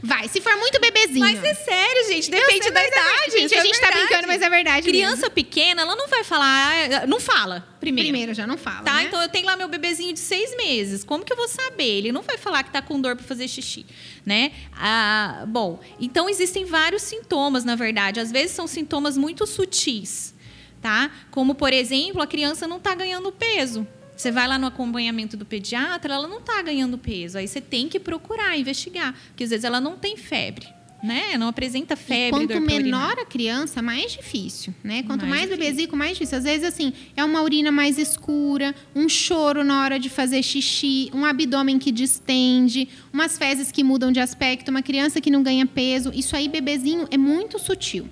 Vai, 0.04 0.26
se 0.28 0.40
for 0.40 0.56
muito 0.56 0.80
bebezinho. 0.80 1.20
Mas 1.20 1.44
é 1.44 1.54
sério, 1.54 2.06
gente, 2.08 2.28
depende 2.28 2.64
sei, 2.64 2.72
da 2.72 2.82
é 2.82 2.88
idade. 2.88 3.04
verdade, 3.04 3.30
gente, 3.32 3.44
isso 3.46 3.54
a 3.54 3.58
é 3.58 3.62
gente 3.64 3.74
tá 3.80 3.86
verdade. 3.86 4.06
brincando, 4.06 4.26
mas 4.28 4.42
é 4.42 4.50
verdade 4.50 4.88
Criança 4.88 5.30
pequena, 5.30 5.82
ela 5.82 5.94
não 5.94 6.08
vai 6.08 6.24
falar. 6.24 6.72
ah, 7.02 7.06
Não 7.06 7.20
fala 7.20 7.64
primeiro. 7.78 8.08
Primeiro 8.08 8.34
já 8.34 8.44
não 8.46 8.58
fala, 8.58 8.82
Tá, 8.82 8.94
né? 8.94 9.04
então 9.04 9.22
eu 9.22 9.28
tenho 9.28 9.46
lá 9.46 9.54
meu 9.56 9.68
bebezinho 9.68 10.12
de 10.12 10.18
seis 10.18 10.56
meses. 10.56 11.04
Como 11.04 11.24
que 11.24 11.32
eu 11.32 11.36
vou 11.36 11.46
saber? 11.46 11.84
Ele 11.98 12.10
não 12.12 12.22
vai 12.22 12.36
falar 12.36 12.64
que 12.64 12.70
tá 12.72 12.82
com 12.82 13.00
dor 13.00 13.14
para 13.14 13.24
fazer 13.24 13.46
xixi, 13.46 13.86
né? 14.26 14.50
Ah, 14.76 15.44
bom, 15.46 15.78
então 16.00 16.28
existem 16.28 16.64
vários 16.64 17.02
sintomas, 17.02 17.64
na 17.64 17.76
verdade. 17.76 18.18
Às 18.18 18.32
vezes 18.32 18.50
são 18.52 18.66
sintomas 18.66 19.16
muito 19.16 19.46
sutis, 19.46 20.34
tá? 20.80 21.12
Como, 21.30 21.54
por 21.54 21.72
exemplo, 21.72 22.20
a 22.20 22.26
criança 22.26 22.66
não 22.66 22.80
tá 22.80 22.92
ganhando 22.94 23.30
peso. 23.30 23.86
Você 24.22 24.30
vai 24.30 24.46
lá 24.46 24.56
no 24.56 24.68
acompanhamento 24.68 25.36
do 25.36 25.44
pediatra, 25.44 26.14
ela 26.14 26.28
não 26.28 26.40
tá 26.40 26.62
ganhando 26.62 26.96
peso. 26.96 27.38
Aí 27.38 27.48
você 27.48 27.60
tem 27.60 27.88
que 27.88 27.98
procurar, 27.98 28.56
investigar. 28.56 29.12
Porque 29.28 29.42
às 29.42 29.50
vezes 29.50 29.64
ela 29.64 29.80
não 29.80 29.96
tem 29.96 30.16
febre, 30.16 30.68
né? 31.02 31.36
Não 31.36 31.48
apresenta 31.48 31.94
E 31.94 31.96
febre. 31.96 32.30
quanto 32.30 32.46
para 32.46 32.58
urinar. 32.60 32.82
menor 32.82 33.18
a 33.18 33.24
criança, 33.24 33.82
mais 33.82 34.12
difícil, 34.12 34.72
né? 34.84 35.02
Quanto 35.02 35.26
Mais 35.26 35.48
mais, 35.48 35.50
bebezico, 35.50 35.96
mais 35.96 36.12
difícil. 36.12 36.38
Às 36.38 36.44
vezes, 36.44 36.64
assim, 36.64 36.92
é 37.16 37.24
uma 37.24 37.42
urina 37.42 37.72
mais 37.72 37.98
escura, 37.98 38.72
um 38.94 39.08
choro 39.08 39.64
na 39.64 39.82
hora 39.82 39.98
de 39.98 40.08
fazer 40.08 40.40
xixi, 40.40 41.10
um 41.12 41.24
abdômen 41.24 41.76
que 41.80 41.90
distende, 41.90 42.88
umas 43.12 43.36
fezes 43.36 43.72
que 43.72 43.82
mudam 43.82 44.12
de 44.12 44.20
aspecto, 44.20 44.68
uma 44.70 44.82
criança 44.82 45.20
que 45.20 45.32
não 45.32 45.42
ganha 45.42 45.66
peso. 45.66 46.12
Isso 46.14 46.36
aí, 46.36 46.46
bebezinho, 46.46 47.08
é 47.10 47.18
muito 47.18 47.58
sutil. 47.58 48.08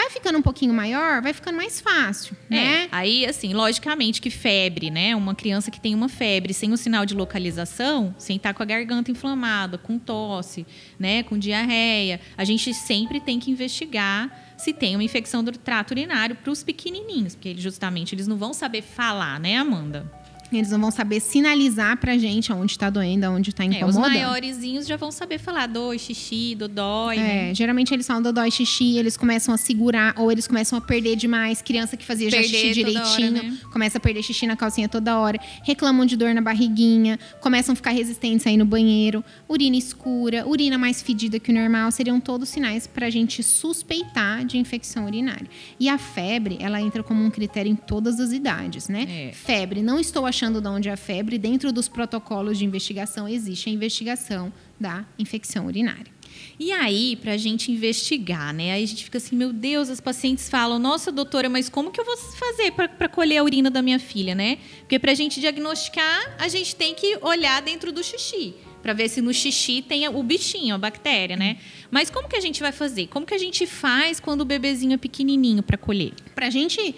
Vai 0.00 0.08
ficando 0.08 0.38
um 0.38 0.42
pouquinho 0.42 0.72
maior, 0.72 1.20
vai 1.20 1.34
ficando 1.34 1.56
mais 1.56 1.78
fácil, 1.78 2.34
É, 2.50 2.54
né? 2.54 2.88
aí, 2.90 3.26
assim, 3.26 3.52
logicamente 3.52 4.18
que 4.18 4.30
febre, 4.30 4.90
né? 4.90 5.14
Uma 5.14 5.34
criança 5.34 5.70
que 5.70 5.78
tem 5.78 5.94
uma 5.94 6.08
febre 6.08 6.54
sem 6.54 6.72
o 6.72 6.76
sinal 6.78 7.04
de 7.04 7.12
localização, 7.12 8.14
sem 8.16 8.36
estar 8.36 8.54
com 8.54 8.62
a 8.62 8.66
garganta 8.66 9.10
inflamada, 9.10 9.76
com 9.76 9.98
tosse, 9.98 10.66
né? 10.98 11.22
Com 11.22 11.36
diarreia, 11.36 12.18
a 12.34 12.44
gente 12.46 12.72
sempre 12.72 13.20
tem 13.20 13.38
que 13.38 13.50
investigar 13.50 14.54
se 14.56 14.72
tem 14.72 14.96
uma 14.96 15.04
infecção 15.04 15.44
do 15.44 15.52
trato 15.52 15.90
urinário 15.90 16.34
para 16.34 16.50
os 16.50 16.62
pequenininhos, 16.62 17.34
porque 17.34 17.54
justamente 17.58 18.14
eles 18.14 18.26
não 18.26 18.38
vão 18.38 18.54
saber 18.54 18.80
falar, 18.80 19.38
né, 19.38 19.58
Amanda? 19.58 20.10
Eles 20.52 20.70
não 20.70 20.80
vão 20.80 20.90
saber 20.90 21.20
sinalizar 21.20 21.96
pra 21.98 22.16
gente 22.18 22.50
aonde 22.52 22.78
tá 22.78 22.90
doendo, 22.90 23.24
aonde 23.24 23.52
tá 23.54 23.64
É, 23.64 23.68
os 23.68 23.74
incomodando. 23.76 24.02
maiorzinhos 24.12 24.86
já 24.86 24.96
vão 24.96 25.10
saber 25.12 25.38
falar 25.38 25.66
dor, 25.66 25.98
xixi, 25.98 26.54
dodói, 26.56 27.16
né? 27.16 27.50
É, 27.50 27.54
geralmente 27.54 27.94
eles 27.94 28.06
falam 28.06 28.20
dodói 28.22 28.50
xixi, 28.50 28.96
eles 28.98 29.16
começam 29.16 29.54
a 29.54 29.56
segurar 29.56 30.14
ou 30.18 30.30
eles 30.32 30.46
começam 30.46 30.76
a 30.78 30.80
perder 30.80 31.14
demais. 31.16 31.62
Criança 31.62 31.96
que 31.96 32.04
fazia 32.04 32.28
já 32.30 32.38
Perder 32.38 32.48
xixi 32.58 32.84
toda 32.84 32.98
hora, 33.00 33.10
direitinho, 33.20 33.42
né? 33.52 33.58
começa 33.72 33.98
a 33.98 34.00
perder 34.00 34.22
xixi 34.22 34.46
na 34.46 34.56
calcinha 34.56 34.88
toda 34.88 35.18
hora, 35.18 35.38
reclamam 35.62 36.04
de 36.04 36.16
dor 36.16 36.34
na 36.34 36.40
barriguinha, 36.40 37.18
começam 37.40 37.72
a 37.72 37.76
ficar 37.76 37.90
resistentes 37.92 38.46
aí 38.46 38.56
no 38.56 38.64
banheiro, 38.64 39.22
urina 39.48 39.76
escura, 39.76 40.46
urina 40.48 40.76
mais 40.76 41.00
fedida 41.00 41.38
que 41.38 41.52
o 41.52 41.54
normal, 41.54 41.90
seriam 41.92 42.18
todos 42.18 42.48
sinais 42.48 42.86
pra 42.86 43.08
gente 43.08 43.42
suspeitar 43.42 44.44
de 44.44 44.58
infecção 44.58 45.04
urinária. 45.06 45.46
E 45.78 45.88
a 45.88 45.96
febre, 45.96 46.56
ela 46.60 46.80
entra 46.80 47.02
como 47.02 47.22
um 47.24 47.30
critério 47.30 47.70
em 47.70 47.76
todas 47.76 48.18
as 48.18 48.32
idades, 48.32 48.88
né? 48.88 49.06
É. 49.08 49.32
Febre, 49.32 49.80
não 49.82 49.98
estou 50.00 50.26
achando 50.26 50.39
de 50.48 50.68
onde 50.68 50.88
é 50.88 50.92
a 50.92 50.96
febre, 50.96 51.36
dentro 51.36 51.72
dos 51.72 51.88
protocolos 51.88 52.56
de 52.56 52.64
investigação 52.64 53.28
existe 53.28 53.68
a 53.68 53.72
investigação 53.72 54.52
da 54.78 55.04
infecção 55.18 55.66
urinária. 55.66 56.10
E 56.58 56.72
aí, 56.72 57.16
pra 57.16 57.36
gente 57.36 57.72
investigar, 57.72 58.54
né? 58.54 58.72
Aí 58.72 58.82
a 58.82 58.86
gente 58.86 59.04
fica 59.04 59.18
assim, 59.18 59.36
meu 59.36 59.52
Deus, 59.52 59.90
as 59.90 60.00
pacientes 60.00 60.48
falam, 60.48 60.78
nossa, 60.78 61.10
doutora, 61.10 61.48
mas 61.48 61.68
como 61.68 61.90
que 61.90 62.00
eu 62.00 62.04
vou 62.04 62.16
fazer 62.16 62.70
pra 62.72 63.08
colher 63.08 63.38
a 63.38 63.44
urina 63.44 63.68
da 63.68 63.82
minha 63.82 63.98
filha, 63.98 64.34
né? 64.34 64.58
Porque 64.78 64.98
pra 64.98 65.12
gente 65.12 65.40
diagnosticar, 65.40 66.36
a 66.38 66.48
gente 66.48 66.76
tem 66.76 66.94
que 66.94 67.18
olhar 67.20 67.60
dentro 67.60 67.92
do 67.92 68.02
xixi. 68.02 68.54
Pra 68.82 68.94
ver 68.94 69.10
se 69.10 69.20
no 69.20 69.34
xixi 69.34 69.82
tem 69.82 70.08
o 70.08 70.22
bichinho, 70.22 70.74
a 70.74 70.78
bactéria, 70.78 71.36
né? 71.36 71.58
Mas 71.90 72.08
como 72.08 72.28
que 72.28 72.36
a 72.36 72.40
gente 72.40 72.60
vai 72.60 72.72
fazer? 72.72 73.08
Como 73.08 73.26
que 73.26 73.34
a 73.34 73.38
gente 73.38 73.66
faz 73.66 74.18
quando 74.18 74.40
o 74.40 74.44
bebezinho 74.44 74.94
é 74.94 74.96
pequenininho 74.96 75.62
pra 75.62 75.76
colher? 75.76 76.12
Para 76.34 76.46
a 76.46 76.50
gente 76.50 76.94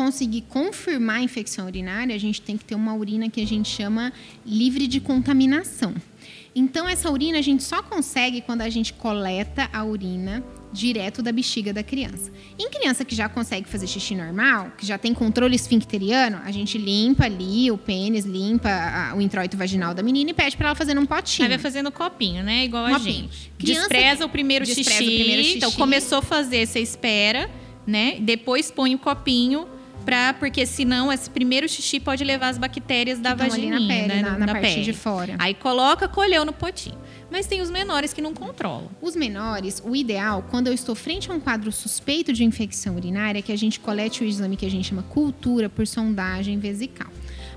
conseguir 0.00 0.42
confirmar 0.42 1.16
a 1.16 1.22
infecção 1.22 1.64
urinária, 1.66 2.14
a 2.14 2.18
gente 2.18 2.40
tem 2.42 2.54
que 2.58 2.64
ter 2.64 2.74
uma 2.74 2.94
urina 2.94 3.30
que 3.30 3.40
a 3.40 3.46
gente 3.46 3.66
chama 3.68 4.12
livre 4.44 4.86
de 4.86 5.00
contaminação. 5.00 5.94
Então, 6.54 6.86
essa 6.88 7.10
urina 7.10 7.38
a 7.38 7.42
gente 7.42 7.62
só 7.62 7.82
consegue 7.82 8.40
quando 8.42 8.60
a 8.60 8.68
gente 8.68 8.92
coleta 8.92 9.68
a 9.72 9.84
urina 9.84 10.44
direto 10.72 11.22
da 11.22 11.32
bexiga 11.32 11.72
da 11.72 11.82
criança. 11.82 12.30
Em 12.58 12.68
criança 12.70 13.04
que 13.06 13.14
já 13.14 13.26
consegue 13.28 13.66
fazer 13.68 13.86
xixi 13.86 14.14
normal, 14.14 14.70
que 14.76 14.84
já 14.84 14.98
tem 14.98 15.14
controle 15.14 15.54
esfincteriano, 15.56 16.40
a 16.44 16.50
gente 16.52 16.76
limpa 16.76 17.24
ali 17.24 17.70
o 17.70 17.78
pênis, 17.78 18.24
limpa 18.26 18.68
a- 18.68 19.14
o 19.16 19.20
introito 19.22 19.56
vaginal 19.56 19.94
da 19.94 20.02
menina 20.02 20.30
e 20.30 20.34
pede 20.34 20.56
para 20.58 20.66
ela 20.68 20.74
fazer 20.74 20.92
num 20.92 21.06
potinho. 21.06 21.44
Aí 21.46 21.48
vai 21.48 21.58
fazendo 21.58 21.90
copinho, 21.90 22.42
né? 22.42 22.64
Igual 22.66 22.84
a 22.86 22.90
Copinho. 22.98 23.22
gente. 23.30 23.52
Criança 23.58 23.80
despreza 23.88 24.16
que- 24.18 24.24
o 24.24 24.28
primeiro 24.28 24.64
despreza 24.66 24.90
xixi. 24.98 25.04
o 25.04 25.14
primeiro 25.16 25.42
xixi. 25.42 25.56
Então, 25.56 25.72
começou 25.72 26.18
a 26.18 26.22
fazer, 26.22 26.66
você 26.66 26.80
espera, 26.80 27.50
né? 27.86 28.18
Depois 28.20 28.70
põe 28.70 28.94
o 28.94 28.98
copinho. 28.98 29.66
Pra, 30.06 30.32
porque 30.32 30.64
senão 30.64 31.12
esse 31.12 31.28
primeiro 31.28 31.68
xixi 31.68 32.00
pode 32.00 32.24
levar 32.24 32.48
as 32.48 32.56
bactérias 32.56 33.18
da 33.18 33.34
vagininha, 33.34 33.78
na 33.80 33.86
pele, 33.86 34.06
né? 34.08 34.22
na- 34.22 34.38
na 34.38 34.46
parte 34.54 34.82
de 34.82 34.92
fora. 34.94 35.34
Aí 35.38 35.52
coloca, 35.52 36.08
colheu 36.08 36.44
no 36.44 36.52
potinho. 36.52 36.96
Mas 37.30 37.46
tem 37.46 37.60
os 37.60 37.68
menores 37.70 38.12
que 38.12 38.22
não 38.22 38.32
controlam. 38.32 38.88
Os 39.02 39.16
menores, 39.16 39.82
o 39.84 39.96
ideal, 39.96 40.46
quando 40.48 40.68
eu 40.68 40.72
estou 40.72 40.94
frente 40.94 41.28
a 41.30 41.34
um 41.34 41.40
quadro 41.40 41.72
suspeito 41.72 42.32
de 42.32 42.44
infecção 42.44 42.94
urinária, 42.94 43.40
é 43.40 43.42
que 43.42 43.50
a 43.52 43.56
gente 43.58 43.80
colete 43.80 44.22
o 44.22 44.24
exame 44.26 44.56
que 44.56 44.64
a 44.64 44.70
gente 44.70 44.88
chama 44.88 45.02
cultura 45.02 45.68
por 45.68 45.86
sondagem 45.88 46.56
vesical. 46.60 47.08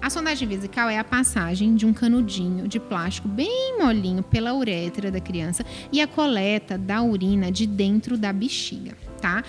A 0.01 0.09
sondagem 0.09 0.47
vesical 0.47 0.89
é 0.89 0.97
a 0.97 1.03
passagem 1.03 1.75
de 1.75 1.85
um 1.85 1.93
canudinho 1.93 2.67
de 2.67 2.79
plástico 2.79 3.27
bem 3.27 3.77
molinho 3.77 4.23
pela 4.23 4.53
uretra 4.55 5.11
da 5.11 5.19
criança 5.19 5.63
e 5.91 6.01
a 6.01 6.07
coleta 6.07 6.77
da 6.77 7.01
urina 7.03 7.51
de 7.51 7.67
dentro 7.67 8.17
da 8.17 8.31
bexiga, 8.33 8.97
tá? 9.21 9.43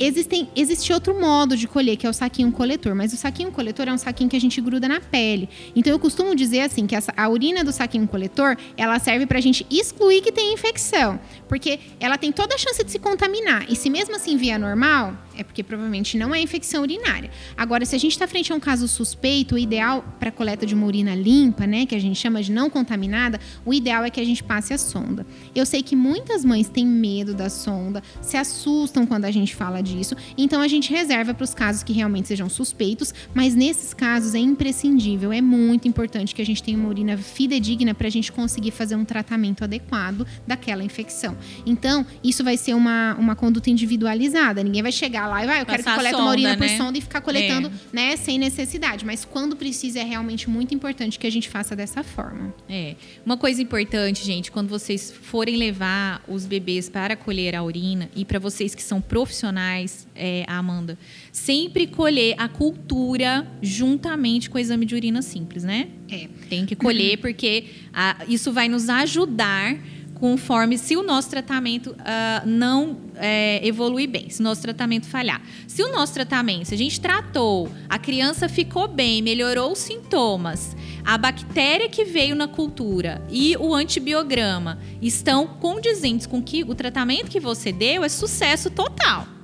Existem, 0.00 0.48
existe 0.56 0.92
outro 0.92 1.20
modo 1.20 1.56
de 1.56 1.68
colher, 1.68 1.96
que 1.96 2.06
é 2.06 2.10
o 2.10 2.12
saquinho 2.12 2.50
coletor. 2.50 2.94
Mas 2.94 3.12
o 3.12 3.16
saquinho 3.16 3.52
coletor 3.52 3.86
é 3.86 3.92
um 3.92 3.98
saquinho 3.98 4.30
que 4.30 4.36
a 4.36 4.40
gente 4.40 4.58
gruda 4.60 4.88
na 4.88 4.98
pele. 5.00 5.48
Então 5.76 5.92
eu 5.92 5.98
costumo 5.98 6.34
dizer 6.34 6.60
assim, 6.62 6.86
que 6.86 6.96
essa- 6.96 7.12
a 7.16 7.28
urina 7.28 7.62
do 7.62 7.70
saquinho 7.70 8.08
coletor, 8.08 8.56
ela 8.76 8.98
serve 8.98 9.26
pra 9.26 9.40
gente 9.40 9.66
excluir 9.70 10.22
que 10.22 10.32
tem 10.32 10.54
infecção. 10.54 11.20
Porque 11.46 11.78
ela 12.00 12.16
tem 12.16 12.32
toda 12.32 12.54
a 12.54 12.58
chance 12.58 12.82
de 12.82 12.90
se 12.90 12.98
contaminar. 12.98 13.66
E 13.68 13.76
se 13.76 13.90
mesmo 13.90 14.16
assim 14.16 14.36
vier 14.36 14.58
normal, 14.58 15.14
é 15.40 15.44
porque 15.44 15.62
provavelmente 15.62 16.16
não 16.18 16.34
é 16.34 16.40
infecção 16.40 16.82
urinária. 16.82 17.30
Agora, 17.56 17.84
se 17.84 17.96
a 17.96 17.98
gente 17.98 18.12
está 18.12 18.28
frente 18.28 18.52
a 18.52 18.54
um 18.54 18.60
caso 18.60 18.86
suspeito, 18.86 19.54
o 19.54 19.58
ideal 19.58 20.04
para 20.18 20.30
coleta 20.30 20.66
de 20.66 20.74
uma 20.74 20.86
urina 20.86 21.14
limpa, 21.14 21.66
né, 21.66 21.86
que 21.86 21.94
a 21.94 21.98
gente 21.98 22.18
chama 22.18 22.42
de 22.42 22.52
não 22.52 22.68
contaminada, 22.68 23.40
o 23.64 23.72
ideal 23.72 24.04
é 24.04 24.10
que 24.10 24.20
a 24.20 24.24
gente 24.24 24.42
passe 24.42 24.74
a 24.74 24.78
sonda. 24.78 25.26
Eu 25.54 25.64
sei 25.64 25.82
que 25.82 25.96
muitas 25.96 26.44
mães 26.44 26.68
têm 26.68 26.86
medo 26.86 27.34
da 27.34 27.48
sonda, 27.48 28.02
se 28.20 28.36
assustam 28.36 29.06
quando 29.06 29.24
a 29.24 29.30
gente 29.30 29.54
fala 29.54 29.82
disso, 29.82 30.14
então 30.36 30.60
a 30.60 30.68
gente 30.68 30.90
reserva 30.90 31.32
para 31.32 31.44
os 31.44 31.54
casos 31.54 31.82
que 31.82 31.92
realmente 31.92 32.28
sejam 32.28 32.48
suspeitos, 32.48 33.14
mas 33.34 33.54
nesses 33.54 33.94
casos 33.94 34.34
é 34.34 34.38
imprescindível, 34.38 35.32
é 35.32 35.40
muito 35.40 35.88
importante 35.88 36.34
que 36.34 36.42
a 36.42 36.46
gente 36.46 36.62
tenha 36.62 36.76
uma 36.76 36.88
urina 36.88 37.16
fidedigna 37.16 37.94
para 37.94 38.06
a 38.06 38.10
gente 38.10 38.30
conseguir 38.30 38.70
fazer 38.70 38.96
um 38.96 39.04
tratamento 39.04 39.64
adequado 39.64 40.26
daquela 40.46 40.84
infecção. 40.84 41.36
Então, 41.64 42.04
isso 42.22 42.44
vai 42.44 42.56
ser 42.56 42.74
uma, 42.74 43.14
uma 43.18 43.34
conduta 43.34 43.70
individualizada. 43.70 44.62
Ninguém 44.62 44.82
vai 44.82 44.92
chegar 44.92 45.26
lá 45.30 45.44
e 45.44 45.46
vai, 45.46 45.60
eu 45.60 45.66
quero 45.66 45.82
que 45.82 45.88
a 45.88 45.96
coleta 45.96 46.18
uma 46.18 46.30
urina 46.30 46.50
sonda, 46.50 46.58
por 46.58 46.70
né? 46.70 46.76
sonda 46.76 46.98
e 46.98 47.00
ficar 47.00 47.20
coletando, 47.20 47.72
né, 47.92 48.16
sem 48.16 48.38
necessidade. 48.38 49.04
Mas 49.04 49.24
quando 49.24 49.56
precisa, 49.56 50.00
é 50.00 50.04
realmente 50.04 50.50
muito 50.50 50.74
importante 50.74 51.18
que 51.18 51.26
a 51.26 51.30
gente 51.30 51.48
faça 51.48 51.74
dessa 51.74 52.02
forma. 52.02 52.52
É. 52.68 52.96
Uma 53.24 53.36
coisa 53.36 53.62
importante, 53.62 54.24
gente, 54.24 54.50
quando 54.50 54.68
vocês 54.68 55.12
forem 55.12 55.56
levar 55.56 56.22
os 56.28 56.44
bebês 56.44 56.88
para 56.88 57.16
colher 57.16 57.54
a 57.54 57.62
urina, 57.62 58.10
e 58.14 58.24
para 58.24 58.38
vocês 58.38 58.74
que 58.74 58.82
são 58.82 59.00
profissionais, 59.00 60.06
é, 60.14 60.44
Amanda, 60.46 60.98
sempre 61.32 61.86
colher 61.86 62.34
a 62.38 62.48
cultura 62.48 63.46
juntamente 63.62 64.50
com 64.50 64.58
o 64.58 64.60
exame 64.60 64.84
de 64.84 64.94
urina 64.94 65.22
simples, 65.22 65.64
né? 65.64 65.88
É. 66.10 66.28
Tem 66.48 66.66
que 66.66 66.74
colher, 66.74 67.18
porque 67.18 67.66
ah, 67.92 68.16
isso 68.28 68.52
vai 68.52 68.68
nos 68.68 68.88
ajudar 68.88 69.78
conforme 70.20 70.76
se 70.76 70.96
o 70.96 71.02
nosso 71.02 71.30
tratamento 71.30 71.96
ah, 72.00 72.42
não 72.44 72.98
é, 73.16 73.66
evoluir 73.66 74.08
bem, 74.08 74.28
se 74.28 74.40
o 74.40 74.44
nosso 74.44 74.60
tratamento 74.60 75.06
falhar. 75.06 75.40
Se 75.66 75.82
o 75.82 75.90
nosso 75.90 76.12
tratamento, 76.12 76.66
se 76.66 76.74
a 76.74 76.78
gente 76.78 77.00
tratou, 77.00 77.72
a 77.88 77.98
criança 77.98 78.48
ficou 78.48 78.86
bem, 78.86 79.22
melhorou 79.22 79.72
os 79.72 79.78
sintomas, 79.78 80.76
a 81.04 81.16
bactéria 81.16 81.88
que 81.88 82.04
veio 82.04 82.36
na 82.36 82.46
cultura 82.46 83.24
e 83.30 83.56
o 83.56 83.74
antibiograma 83.74 84.78
estão 85.00 85.46
condizentes 85.46 86.26
com 86.26 86.42
que 86.42 86.62
o 86.62 86.74
tratamento 86.74 87.30
que 87.30 87.40
você 87.40 87.72
deu 87.72 88.04
é 88.04 88.08
sucesso 88.08 88.68
total. 88.70 89.39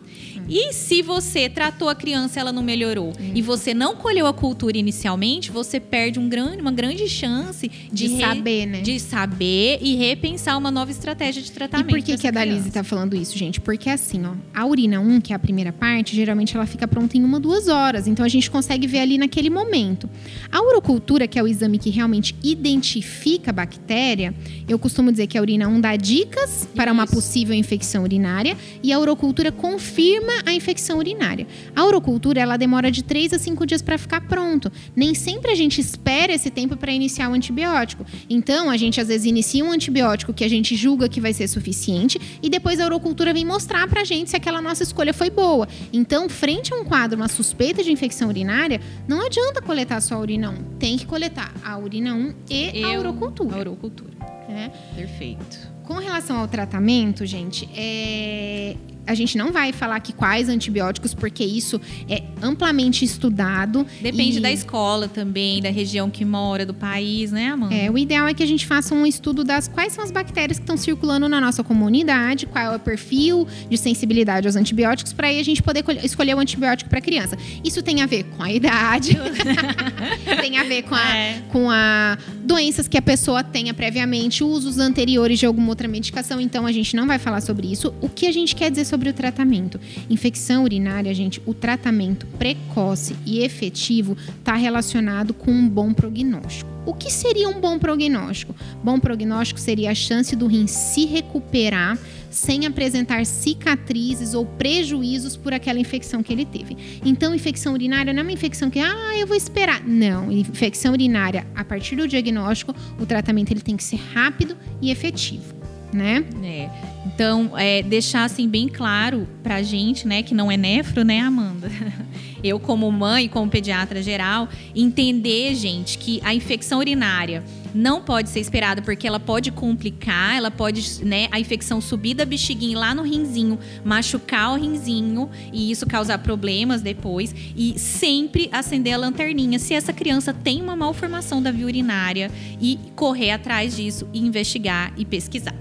E 0.49 0.73
se 0.73 1.03
você 1.03 1.49
tratou 1.49 1.89
a 1.89 1.95
criança 1.95 2.39
e 2.39 2.41
ela 2.41 2.53
não 2.53 2.63
melhorou 2.63 3.13
e 3.35 3.43
você 3.43 3.75
não 3.75 3.97
colheu 3.97 4.27
a 4.27 4.33
cultura 4.33 4.79
inicialmente, 4.79 5.51
você 5.51 5.81
perde 5.81 6.19
um 6.19 6.29
grande, 6.29 6.61
uma 6.61 6.71
grande 6.73 7.09
chance 7.09 7.69
de, 7.93 8.07
De 8.09 8.15
re- 8.15 8.21
saber, 8.21 8.67
né? 8.67 8.81
de 8.81 9.01
saber 9.01 9.79
e 9.83 9.97
repensar 9.97 10.57
uma 10.57 10.71
nova 10.71 10.91
estratégia 10.91 11.43
de 11.43 11.49
E 11.49 11.53
tratamento. 11.53 11.89
por 11.89 12.01
que, 12.03 12.17
que 12.17 12.27
a 12.29 12.31
Dalise 12.31 12.71
tá 12.71 12.85
falando 12.85 13.17
isso, 13.17 13.37
gente? 13.37 13.61
Porque 13.61 13.91
assim, 13.91 14.25
ó, 14.25 14.33
a 14.55 14.65
urina 14.67 15.01
1, 15.01 15.21
que 15.21 15.33
é 15.33 15.37
a 15.37 15.39
primeira 15.39 15.73
parte, 15.73 16.15
geralmente 16.15 16.55
ela 16.57 16.67
fica 16.67 16.87
pronta 16.87 17.17
em 17.17 17.25
uma, 17.25 17.41
duas 17.41 17.67
horas. 17.69 18.07
Então 18.07 18.25
a 18.25 18.29
gente 18.29 18.51
consegue 18.51 18.87
ver 18.87 19.01
ali 19.01 19.19
naquele 19.19 19.51
momento. 19.51 20.09
A 20.53 20.63
urocultura, 20.63 21.27
que 21.27 21.39
é 21.39 21.43
o 21.43 21.49
exame 21.49 21.79
que 21.79 21.91
realmente 21.91 22.35
identifica 22.43 23.51
a 23.51 23.53
bactéria, 23.53 24.33
eu 24.69 24.79
costumo 24.79 25.11
dizer 25.11 25.27
que 25.27 25.37
a 25.37 25.41
urina 25.41 25.67
1 25.69 25.81
dá 25.81 25.97
dicas 25.97 26.69
para 26.77 26.93
uma 26.93 27.07
possível 27.07 27.55
infecção 27.55 28.03
urinária 28.05 28.57
e 28.83 28.93
a 28.93 28.99
urocultura 29.01 29.51
confirma 29.51 30.36
a 30.45 30.53
infecção 30.53 30.99
urinária. 30.99 31.47
A 31.75 31.85
urocultura, 31.85 32.41
ela 32.41 32.57
demora 32.57 32.91
de 32.91 33.03
3 33.03 33.33
a 33.33 33.39
5 33.39 33.65
dias 33.67 33.81
para 33.83 33.97
ficar 33.97 34.21
pronto. 34.23 34.71
Nem 34.95 35.15
sempre 35.15 35.51
a 35.51 35.55
gente 35.55 35.81
espera 35.81 36.33
esse 36.33 36.51
tempo 36.51 36.77
para 36.77 36.93
iniciar 36.93 37.31
o 37.31 37.35
antibiótico. 37.35 38.05
Então, 38.29 38.69
a 38.71 38.77
gente 38.77 39.01
às 39.01 39.09
vezes 39.09 39.27
inicia 39.27 39.65
um 39.65 39.71
antibiótico 39.73 40.33
que 40.35 40.45
a 40.45 40.49
gente 40.49 40.75
julga 40.77 41.09
que 41.09 41.21
vai 41.21 41.33
ser 41.33 41.49
suficiente 41.49 42.21
e 42.43 42.51
depois 42.51 42.81
a 42.81 42.87
urocultura 42.87 43.33
vem 43.33 43.45
mostrar 43.45 43.87
pra 43.89 44.05
gente 44.05 44.31
se 44.31 44.37
aquela 44.37 44.61
nossa 44.61 44.83
escolha 44.83 45.15
foi 45.15 45.31
boa. 45.31 45.69
Então, 45.93 46.29
frente 46.29 46.73
a 46.73 46.77
um 46.77 46.85
quadro, 46.85 47.17
uma 47.17 47.29
suspeita 47.29 47.83
de 47.83 47.91
infecção 47.93 48.29
urinária, 48.29 48.81
não 49.07 49.25
adianta 49.25 49.63
coletar 49.63 50.01
só 50.01 50.15
a 50.17 50.19
urina 50.19 50.51
1. 50.51 50.79
Tem 50.79 50.97
que 50.97 51.07
coletar 51.07 51.53
a 51.65 51.77
urina 51.79 52.15
1 52.15 52.35
e 52.51 52.85
a 52.85 52.93
Eu- 52.95 53.01
urocultura. 53.01 53.57
A 53.57 53.61
urocultura. 53.61 54.11
né? 54.49 54.71
Perfeito. 54.95 55.59
Com 55.85 55.95
relação 55.95 56.39
ao 56.39 56.49
tratamento, 56.49 57.25
gente, 57.27 57.69
é, 57.77 58.77
a 59.07 59.15
gente 59.15 59.39
não 59.39 59.53
vai 59.53 59.73
falar 59.73 59.97
aqui 59.97 60.13
quais 60.13 60.49
antibióticos, 60.49 61.15
porque 61.15 61.45
isso 61.45 61.81
é 62.09 62.23
amplamente 62.43 63.05
estudado. 63.05 63.87
Depende 64.03 64.39
E- 64.39 64.41
da 64.41 64.51
escola 64.51 65.09
também, 65.09 65.61
da 65.63 65.71
região 65.71 66.11
que 66.11 66.25
mora, 66.25 66.67
do 66.67 66.75
país, 66.75 67.31
né, 67.33 67.49
Amanda? 67.49 67.75
É, 67.75 67.91
o 67.91 67.97
ideal 67.99 68.27
é 68.29 68.35
que 68.35 68.43
a 68.43 68.47
gente 68.47 68.67
faça 68.67 68.95
um 68.95 69.07
estudo 69.07 69.45
das 69.45 69.69
quais 69.69 69.93
são 69.93 70.03
as 70.05 70.11
bactérias 70.11 70.59
que 70.59 70.65
estão 70.65 70.77
circulando 70.77 71.29
na 71.29 71.41
nossa 71.41 71.63
comunidade, 71.63 72.47
qual 72.47 72.73
é 72.73 72.77
o 72.77 72.81
perfil 72.81 73.47
de 73.71 73.77
sensibilidade 73.77 74.47
aos 74.47 74.57
antibióticos, 74.57 75.13
para 75.13 75.29
aí 75.29 75.39
a 75.39 75.45
gente 75.45 75.63
poder 75.63 75.83
col- 75.83 75.95
escolher 76.03 76.35
o 76.35 76.39
antibiótico 76.39 76.89
para 76.91 77.01
criança. 77.01 77.37
Isso 77.65 77.83
tem 77.83 78.03
a 78.03 78.07
ver 78.07 78.25
com 78.25 78.43
a 78.43 78.51
idade, 78.53 79.17
tem 80.41 80.59
a 80.59 80.65
ver 80.65 80.83
com 80.83 80.95
a, 80.95 81.17
É. 81.17 81.43
com 81.53 81.71
a 81.71 82.19
doenças 82.45 82.89
que 82.89 82.97
a 82.97 83.03
pessoa 83.03 83.43
tenha 83.43 83.73
previamente, 83.75 84.43
usos 84.45 84.79
anteriores 84.79 85.39
de 85.39 85.47
alguma 85.47 85.69
outra 85.69 85.89
medicação. 85.89 86.41
Então 86.41 86.67
a 86.67 86.73
gente 86.73 86.95
não 86.97 87.07
vai 87.07 87.19
falar 87.19 87.41
sobre 87.41 87.71
isso. 87.71 87.93
O 88.01 88.09
que 88.09 88.27
a 88.27 88.33
gente 88.33 88.55
quer 88.55 88.71
dizer 88.71 88.85
sobre 88.85 88.96
o 88.97 89.13
tratamento? 89.13 89.79
Infecção 90.09 90.65
urinária, 90.65 91.13
gente, 91.13 91.43
o 91.45 91.53
tratamento 91.53 92.27
precoce 92.39 93.17
e 93.27 93.41
efetivo 93.41 94.17
está 94.39 94.55
relacionado 94.55 95.35
com 95.35 95.51
um 95.51 95.69
bom 95.69 95.93
prognóstico. 95.93 96.71
O 96.87 96.95
que 96.95 97.11
seria 97.11 97.49
um 97.49 97.61
bom 97.61 97.79
prognóstico? 97.79 98.55
Bom 98.83 99.01
prognóstico 99.01 99.59
seria 99.59 99.91
a 99.91 99.95
chance 99.95 100.37
do 100.37 100.47
rim 100.47 100.69
se 100.69 101.05
recuperar 101.05 101.99
sem 102.31 102.67
apresentar 102.67 103.25
cicatrizes 103.25 104.35
ou 104.35 104.45
prejuízos 104.45 105.37
por 105.37 105.53
aquela 105.53 105.81
infecção 105.81 106.23
que 106.23 106.33
ele 106.33 106.45
teve. 106.45 106.77
Então, 107.05 107.35
infecção 107.35 107.73
urinária 107.73 108.13
não 108.13 108.21
é 108.21 108.23
uma 108.23 108.33
infecção 108.33 108.71
que, 108.71 108.79
ah, 108.79 109.19
eu 109.19 109.27
vou 109.27 109.37
esperar. 109.37 109.83
Não, 109.87 110.31
infecção 110.31 110.93
urinária, 110.93 111.47
a 111.55 111.65
partir 111.65 111.97
do 111.97 112.07
diagnóstico, 112.07 112.75
o 113.01 113.07
tratamento 113.07 113.51
ele 113.51 113.61
tem 113.61 113.77
que 113.77 113.83
ser 113.83 113.97
rápido 114.13 114.57
e 114.81 114.91
efetivo, 114.91 115.55
né? 115.93 116.25
É. 116.45 116.96
Então, 117.07 117.53
é, 117.57 117.83
deixar 117.85 118.25
assim 118.25 118.49
bem 118.49 118.69
claro 118.69 119.29
pra 119.41 119.63
gente, 119.63 120.09
né, 120.09 120.25
que 120.25 120.35
não 120.35 120.51
é 120.51 120.57
nefro, 120.57 121.05
né, 121.05 121.21
Amanda? 121.21 121.71
Eu, 122.43 122.61
como 122.61 122.91
mãe, 122.93 123.29
como 123.29 123.51
pediatra 123.51 124.03
geral, 124.03 124.49
entender, 124.75 125.55
gente, 125.55 125.99
que 125.99 126.21
a 126.23 126.35
infecção 126.35 126.79
urinária 126.79 127.43
não 127.75 128.03
pode 128.03 128.29
ser 128.29 128.41
esperada 128.41 128.83
porque 128.83 129.07
ela 129.07 129.19
pode 129.19 129.51
complicar, 129.51 130.37
ela 130.37 130.51
pode, 130.51 131.05
né, 131.05 131.29
a 131.31 131.41
infecção 131.41 131.81
subir 131.81 132.15
da 132.15 132.25
bexiguinha 132.25 132.79
lá 132.79 132.95
no 132.95 133.03
rinzinho, 133.03 133.59
machucar 133.85 134.53
o 134.53 134.57
rinzinho 134.57 135.31
e 135.53 135.71
isso 135.71 135.87
causar 135.87 136.19
problemas 136.19 136.83
depois. 136.83 137.35
E 137.57 137.79
sempre 137.79 138.49
acender 138.53 138.95
a 138.95 138.99
lanterninha 138.99 139.59
se 139.59 139.75
essa 139.75 139.93
criança 139.93 140.35
tem 140.35 140.61
uma 140.61 140.77
malformação 140.77 141.41
da 141.43 141.51
via 141.51 141.67
urinária 141.67 142.31
e 142.61 142.79
correr 142.95 143.31
atrás 143.31 143.77
disso 143.77 144.09
e 144.13 144.21
investigar 144.21 144.93
e 144.97 145.05
pesquisar. 145.05 145.55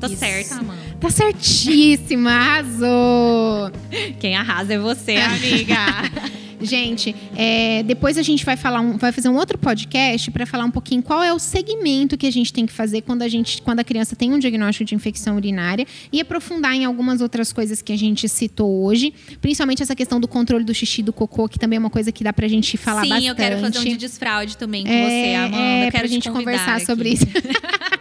Tá 0.00 0.06
Isso. 0.06 0.16
certo, 0.16 0.52
Amanda? 0.52 0.80
Tá 1.00 1.10
certíssima, 1.10 2.30
arrasou! 2.30 3.70
Quem 4.20 4.36
arrasa 4.36 4.74
é 4.74 4.78
você, 4.78 5.16
amiga. 5.16 5.76
Gente, 6.62 7.14
é, 7.36 7.82
depois 7.82 8.16
a 8.16 8.22
gente 8.22 8.42
vai 8.42 8.56
falar 8.56 8.80
um- 8.80 8.96
vai 8.96 9.12
fazer 9.12 9.28
um 9.28 9.34
outro 9.36 9.58
podcast 9.58 10.30
para 10.30 10.46
falar 10.46 10.64
um 10.64 10.70
pouquinho 10.70 11.02
qual 11.02 11.22
é 11.22 11.30
o 11.30 11.38
segmento 11.38 12.16
que 12.16 12.26
a 12.26 12.30
gente 12.30 12.50
tem 12.54 12.64
que 12.64 12.72
fazer 12.72 13.02
quando 13.02 13.20
a 13.20 13.28
gente, 13.28 13.60
quando 13.60 13.80
a 13.80 13.84
criança 13.84 14.16
tem 14.16 14.32
um 14.32 14.38
diagnóstico 14.38 14.82
de 14.86 14.94
infecção 14.94 15.36
urinária 15.36 15.86
e 16.10 16.22
aprofundar 16.22 16.72
em 16.74 16.86
algumas 16.86 17.20
outras 17.20 17.52
coisas 17.52 17.82
que 17.82 17.92
a 17.92 17.98
gente 17.98 18.26
citou 18.30 18.82
hoje, 18.84 19.12
principalmente 19.42 19.82
essa 19.82 19.94
questão 19.94 20.18
do 20.18 20.26
controle 20.26 20.64
do 20.64 20.72
xixi 20.72 21.02
do 21.02 21.12
cocô, 21.12 21.48
que 21.50 21.58
também 21.58 21.76
é 21.76 21.80
uma 21.80 21.90
coisa 21.90 22.10
que 22.10 22.24
dá 22.24 22.32
pra 22.32 22.48
gente 22.48 22.78
falar 22.78 23.02
Sim, 23.02 23.08
bastante. 23.10 23.28
eu 23.28 23.34
quero 23.34 23.60
fazer 23.60 23.78
um 23.80 23.82
de 23.84 23.96
desfraude 23.98 24.56
também 24.56 24.84
com 24.84 24.90
É, 24.92 25.04
você, 25.04 25.34
Amanda. 25.34 25.56
é, 25.62 25.76
eu 25.86 25.90
quero 25.90 25.98
pra 25.98 26.08
te 26.08 26.14
gente 26.14 26.30
conversar 26.30 26.76
aqui. 26.76 26.86
sobre 26.86 27.08
isso. 27.10 27.26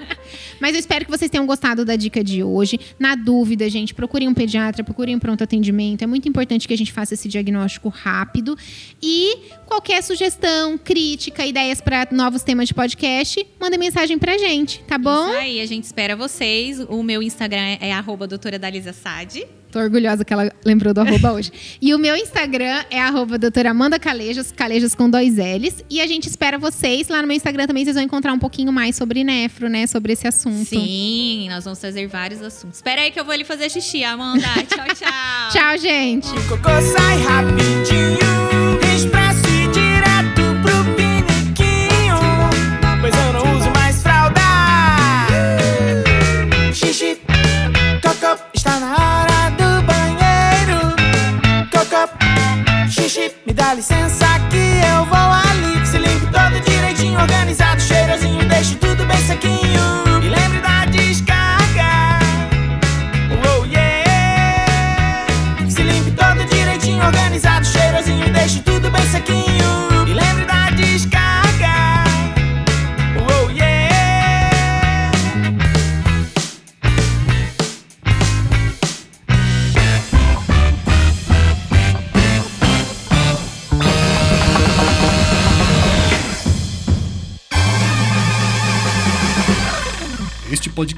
Mas 0.63 0.76
eu 0.76 0.80
espero 0.80 1.04
que 1.04 1.12
vocês 1.12 1.30
tenham 1.30 1.45
gostado 1.45 1.84
da 1.84 1.97
dica 1.97 2.23
de 2.23 2.41
hoje. 2.41 2.80
Na 2.97 3.15
dúvida, 3.15 3.69
gente, 3.69 3.93
procurem 3.93 4.30
um 4.30 4.34
pediatra, 4.34 4.82
procurem 4.82 5.13
um 5.13 5.19
pronto 5.19 5.43
atendimento. 5.43 6.04
É 6.04 6.08
muito 6.08 6.30
importante 6.30 6.69
que 6.69 6.73
a 6.73 6.78
gente 6.78 6.93
faça 6.93 7.15
esse 7.15 7.28
diagnóstico 7.28 7.89
rápido. 7.89 8.58
E 9.02 9.39
qualquer 9.65 10.02
sugestão, 10.02 10.78
crítica, 10.78 11.45
ideias 11.45 11.82
para 11.82 12.08
novos 12.13 12.43
temas 12.43 12.69
de 12.69 12.73
podcast, 12.73 13.45
manda 13.60 13.78
mensagem 13.78 14.17
pra 14.17 14.38
gente, 14.38 14.82
tá 14.86 14.97
bom? 14.97 15.32
Isso 15.32 15.38
aí, 15.38 15.60
a 15.60 15.65
gente 15.65 15.84
espera 15.84 16.15
vocês. 16.15 16.80
O 16.80 17.04
meu 17.04 17.21
Instagram 17.21 17.78
é 17.82 17.91
doutora 18.26 18.58
Dalisa 18.58 18.93
Sade. 18.93 19.45
Tô 19.73 19.79
orgulhosa 19.79 20.23
que 20.23 20.31
ela 20.31 20.51
lembrou 20.63 20.93
do 20.93 21.01
arroba 21.01 21.33
hoje. 21.33 21.51
E 21.81 21.95
o 21.95 21.97
meu 21.97 22.15
Instagram 22.15 22.83
é 22.91 23.01
arroba 23.01 23.39
doutora 23.39 23.71
Amanda 23.71 23.97
Calejas, 23.97 24.51
Calejas 24.51 24.93
com 24.93 25.09
dois 25.09 25.38
L's. 25.38 25.83
E 25.89 25.99
a 25.99 26.05
gente 26.05 26.29
espera 26.29 26.59
vocês. 26.59 27.07
Lá 27.07 27.23
no 27.23 27.27
meu 27.27 27.36
Instagram 27.36 27.65
também 27.65 27.83
vocês 27.83 27.95
vão 27.95 28.03
encontrar 28.03 28.33
um 28.33 28.38
pouquinho 28.38 28.71
mais 28.71 28.95
sobre 28.95 29.23
nefro, 29.23 29.67
né? 29.67 29.88
Sobre 29.88 30.13
esse 30.13 30.27
assunto. 30.27 30.69
Sim, 30.69 31.47
nós 31.49 31.63
vamos 31.63 31.79
trazer 31.79 32.05
vários 32.05 32.39
assuntos. 32.43 32.77
Espera 32.77 33.01
aí 33.01 33.09
que 33.09 33.19
eu 33.19 33.25
vou 33.25 33.33
ali 33.33 33.43
fazer 33.43 33.67
xixi, 33.67 34.03
Amanda. 34.03 34.43
tchau, 34.69 34.86
tchau. 34.93 35.49
Tchau, 35.51 35.77
gente. 35.79 36.27
O 36.27 36.47
cocô 36.49 36.69
sai 36.69 37.23
rapidinho, 37.23 38.19
expresso 38.95 39.47
e 39.47 39.71
direto 39.71 40.43
pro 40.62 40.86
piniquinho. 40.93 42.15
Pois 43.01 43.15
eu 43.15 43.33
não 43.33 43.57
uso 43.57 43.71
mais 43.71 44.03
fralda. 44.03 44.39
Xixi, 46.71 47.17
cocô, 48.03 48.39
está 48.53 48.79
na 48.79 49.02
xixi, 53.13 53.36
me 53.45 53.54
dá 53.54 53.76
licença 53.76 54.26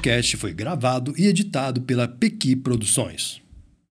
podcast 0.06 0.36
foi 0.36 0.52
gravado 0.54 1.12
e 1.18 1.26
editado 1.26 1.82
pela 1.82 2.06
Pequi 2.06 2.54
Produções. 2.54 3.42